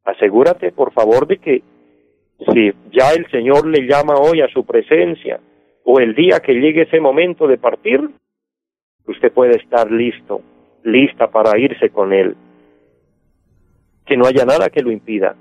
Asegúrate, 0.04 0.72
por 0.74 0.93
favor, 0.93 1.26
de 1.26 1.39
que 1.39 1.63
si 2.54 2.72
ya 2.91 3.10
el 3.13 3.26
Señor 3.32 3.65
le 3.65 3.88
llama 3.88 4.13
hoy 4.13 4.41
a 4.41 4.48
su 4.50 4.63
presencia 4.63 5.39
o 5.86 6.00
el 6.00 6.13
día 6.13 6.39
que 6.39 6.54
llegue 6.54 6.84
ese 6.84 7.00
momento 7.00 7.48
de 7.48 7.58
partir, 7.58 8.12
usted 9.08 9.32
puede 9.32 9.58
estar 9.58 9.92
listo, 9.92 10.42
lista 10.84 11.30
para 11.30 11.58
irse 11.60 11.89
con 11.89 12.13
Él. 12.13 12.36
Que 14.06 14.18
no 14.18 14.26
haya 14.26 14.46
nada 14.46 14.70
que 14.70 14.82
lo 14.82 14.92
impida 14.92 15.36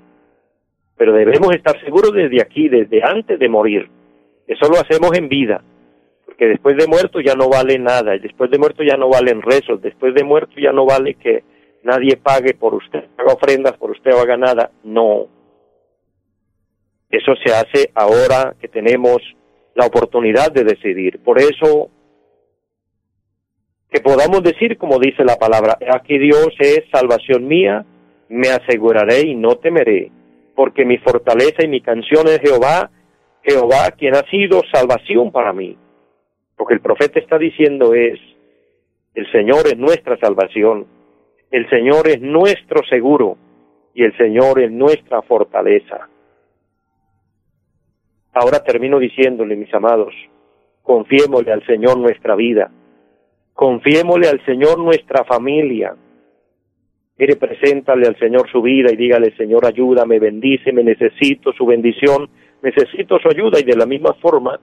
pero 0.97 1.13
debemos 1.13 1.53
estar 1.55 1.79
seguros 1.81 2.13
desde 2.13 2.41
aquí, 2.41 2.69
desde 2.69 3.03
antes 3.03 3.39
de 3.39 3.49
morir. 3.49 3.89
Eso 4.47 4.69
lo 4.69 4.77
hacemos 4.77 5.11
en 5.17 5.29
vida, 5.29 5.63
porque 6.25 6.47
después 6.47 6.77
de 6.77 6.87
muerto 6.87 7.19
ya 7.19 7.33
no 7.35 7.49
vale 7.49 7.79
nada, 7.79 8.17
después 8.17 8.51
de 8.51 8.57
muerto 8.57 8.83
ya 8.83 8.97
no 8.97 9.09
valen 9.09 9.41
rezos, 9.41 9.81
después 9.81 10.13
de 10.13 10.23
muerto 10.23 10.53
ya 10.57 10.71
no 10.71 10.85
vale 10.85 11.15
que 11.15 11.43
nadie 11.83 12.17
pague 12.17 12.53
por 12.53 12.73
usted, 12.73 13.03
haga 13.17 13.33
ofrendas 13.33 13.73
por 13.73 13.91
usted 13.91 14.13
o 14.13 14.19
haga 14.19 14.37
nada, 14.37 14.71
no. 14.83 15.27
Eso 17.09 17.33
se 17.43 17.53
hace 17.53 17.91
ahora 17.95 18.55
que 18.59 18.67
tenemos 18.67 19.17
la 19.75 19.85
oportunidad 19.85 20.51
de 20.51 20.63
decidir. 20.63 21.19
Por 21.19 21.39
eso, 21.39 21.89
que 23.93 24.01
podamos 24.01 24.43
decir, 24.43 24.77
como 24.77 24.99
dice 24.99 25.23
la 25.23 25.35
palabra, 25.35 25.77
aquí 25.93 26.17
Dios 26.17 26.49
es 26.59 26.83
salvación 26.91 27.47
mía, 27.47 27.85
me 28.27 28.49
aseguraré 28.49 29.21
y 29.21 29.35
no 29.35 29.55
temeré 29.55 30.11
porque 30.55 30.85
mi 30.85 30.97
fortaleza 30.97 31.63
y 31.63 31.67
mi 31.67 31.81
canción 31.81 32.27
es 32.27 32.39
Jehová, 32.39 32.89
Jehová 33.43 33.91
quien 33.97 34.15
ha 34.15 34.23
sido 34.29 34.61
salvación 34.71 35.31
para 35.31 35.53
mí. 35.53 35.77
Lo 36.57 36.65
que 36.65 36.75
el 36.75 36.81
profeta 36.81 37.19
está 37.19 37.37
diciendo 37.37 37.93
es, 37.93 38.19
el 39.15 39.31
Señor 39.31 39.67
es 39.67 39.77
nuestra 39.77 40.17
salvación, 40.17 40.87
el 41.51 41.69
Señor 41.69 42.07
es 42.07 42.21
nuestro 42.21 42.83
seguro 42.89 43.37
y 43.93 44.03
el 44.03 44.15
Señor 44.17 44.59
es 44.59 44.71
nuestra 44.71 45.21
fortaleza. 45.21 46.09
Ahora 48.33 48.63
termino 48.63 48.97
diciéndole, 48.97 49.55
mis 49.55 49.71
amados, 49.73 50.13
confiémosle 50.81 51.51
al 51.51 51.65
Señor 51.67 51.97
nuestra 51.99 52.35
vida, 52.35 52.71
confiémosle 53.53 54.27
al 54.27 54.43
Señor 54.45 54.79
nuestra 54.79 55.23
familia, 55.23 55.95
Mire, 57.15 57.35
preséntale 57.35 58.07
al 58.07 58.17
Señor 58.17 58.49
su 58.51 58.61
vida 58.61 58.91
y 58.91 58.95
dígale, 58.95 59.35
Señor, 59.37 59.67
ayúdame, 59.67 60.17
bendíceme, 60.17 60.83
necesito 60.83 61.53
su 61.53 61.65
bendición, 61.65 62.27
necesito 62.63 63.19
su 63.19 63.29
ayuda 63.29 63.59
y 63.59 63.63
de 63.63 63.75
la 63.75 63.85
misma 63.85 64.13
forma, 64.15 64.59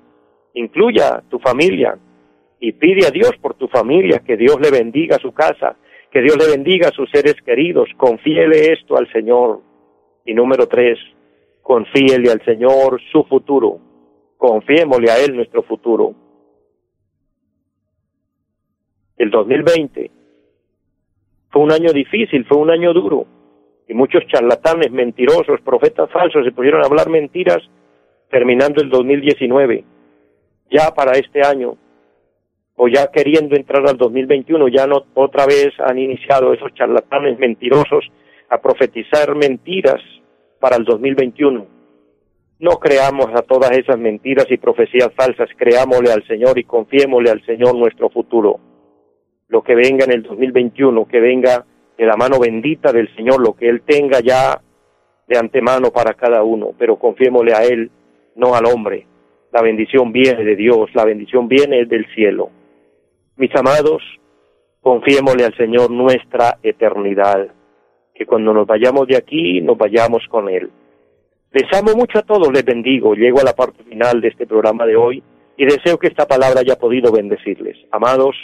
incluya 0.55 1.22
tu 1.31 1.38
familia 1.38 1.96
y 2.59 2.72
pide 2.72 3.07
a 3.07 3.11
Dios 3.11 3.33
por 3.40 3.55
tu 3.55 3.68
familia, 3.68 4.18
que 4.18 4.37
Dios 4.37 4.61
le 4.61 4.70
bendiga 4.70 5.16
su 5.18 5.33
casa, 5.33 5.76
que 6.11 6.20
Dios 6.20 6.37
le 6.37 6.50
bendiga 6.55 6.88
a 6.88 6.92
sus 6.92 7.09
seres 7.11 7.37
queridos, 7.44 7.88
confíele 7.96 8.72
esto 8.72 8.98
al 8.98 9.11
Señor. 9.12 9.61
Y 10.26 10.35
número 10.35 10.66
tres, 10.66 10.98
confíele 11.62 12.31
al 12.31 12.44
Señor 12.44 13.00
su 13.12 13.24
futuro, 13.24 13.79
confiémosle 14.37 15.11
a 15.11 15.24
Él 15.24 15.35
nuestro 15.35 15.62
futuro. 15.62 16.14
El 19.21 19.29
2020 19.31 20.11
fue 21.51 21.61
un 21.61 21.71
año 21.71 21.93
difícil, 21.93 22.47
fue 22.47 22.57
un 22.57 22.71
año 22.71 22.95
duro. 22.95 23.27
Y 23.87 23.93
muchos 23.93 24.27
charlatanes, 24.29 24.91
mentirosos, 24.93 25.61
profetas 25.63 26.11
falsos 26.11 26.43
se 26.43 26.53
pudieron 26.53 26.83
hablar 26.83 27.11
mentiras 27.11 27.59
terminando 28.31 28.81
el 28.81 28.89
2019. 28.89 29.85
Ya 30.71 30.95
para 30.97 31.19
este 31.19 31.47
año, 31.47 31.77
o 32.77 32.89
ya 32.89 33.11
queriendo 33.13 33.57
entrar 33.57 33.87
al 33.87 33.99
2021, 33.99 34.69
ya 34.69 34.87
no 34.87 35.05
otra 35.13 35.45
vez 35.45 35.69
han 35.81 35.99
iniciado 35.99 36.55
esos 36.55 36.73
charlatanes 36.73 37.39
mentirosos 37.39 38.11
a 38.49 38.57
profetizar 38.57 39.35
mentiras 39.35 40.01
para 40.61 40.77
el 40.77 40.85
2021. 40.85 41.67
No 42.59 42.71
creamos 42.79 43.27
a 43.35 43.43
todas 43.43 43.73
esas 43.73 43.99
mentiras 43.99 44.47
y 44.49 44.57
profecías 44.57 45.11
falsas, 45.15 45.51
creámosle 45.59 46.11
al 46.11 46.27
Señor 46.27 46.59
y 46.59 46.65
confiémosle 46.65 47.29
al 47.29 47.45
Señor 47.45 47.77
nuestro 47.77 48.09
futuro 48.09 48.70
lo 49.51 49.63
que 49.63 49.75
venga 49.75 50.05
en 50.05 50.13
el 50.13 50.23
2021, 50.23 51.07
que 51.07 51.21
venga 51.21 51.67
de 51.99 52.07
la 52.07 52.17
mano 52.17 52.39
bendita 52.39 52.93
del 52.93 53.15
Señor, 53.15 53.41
lo 53.41 53.53
que 53.53 53.69
Él 53.69 53.83
tenga 53.83 54.21
ya 54.21 54.61
de 55.27 55.39
antemano 55.39 55.91
para 55.91 56.15
cada 56.15 56.43
uno, 56.43 56.73
pero 56.79 56.97
confiémosle 56.97 57.53
a 57.53 57.65
Él, 57.65 57.91
no 58.37 58.55
al 58.55 58.67
hombre. 58.67 59.07
La 59.53 59.61
bendición 59.61 60.13
viene 60.13 60.45
de 60.45 60.57
Dios, 60.57 60.89
la 60.95 61.05
bendición 61.05 61.49
viene 61.49 61.85
del 61.85 62.07
cielo. 62.15 62.51
Mis 63.37 63.55
amados, 63.57 64.03
confiémosle 64.81 65.45
al 65.45 65.57
Señor 65.57 65.91
nuestra 65.91 66.59
eternidad, 66.63 67.49
que 68.15 68.27
cuando 68.27 68.55
nos 68.55 68.67
vayamos 68.67 69.09
de 69.09 69.17
aquí, 69.17 69.61
nos 69.61 69.77
vayamos 69.77 70.23
con 70.29 70.49
Él. 70.49 70.71
Les 71.53 71.67
amo 71.77 71.97
mucho 71.97 72.21
a 72.21 72.23
todos, 72.23 72.53
les 72.53 72.65
bendigo. 72.65 73.15
Llego 73.15 73.41
a 73.41 73.45
la 73.45 73.55
parte 73.55 73.83
final 73.83 74.21
de 74.21 74.29
este 74.29 74.47
programa 74.47 74.87
de 74.87 74.95
hoy 74.95 75.21
y 75.57 75.65
deseo 75.65 75.99
que 75.99 76.07
esta 76.07 76.27
palabra 76.27 76.61
haya 76.61 76.77
podido 76.77 77.11
bendecirles. 77.11 77.77
Amados, 77.91 78.37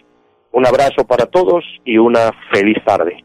un 0.52 0.66
abrazo 0.66 1.04
para 1.06 1.26
todos 1.26 1.64
y 1.84 1.98
una 1.98 2.32
feliz 2.52 2.76
tarde. 2.84 3.24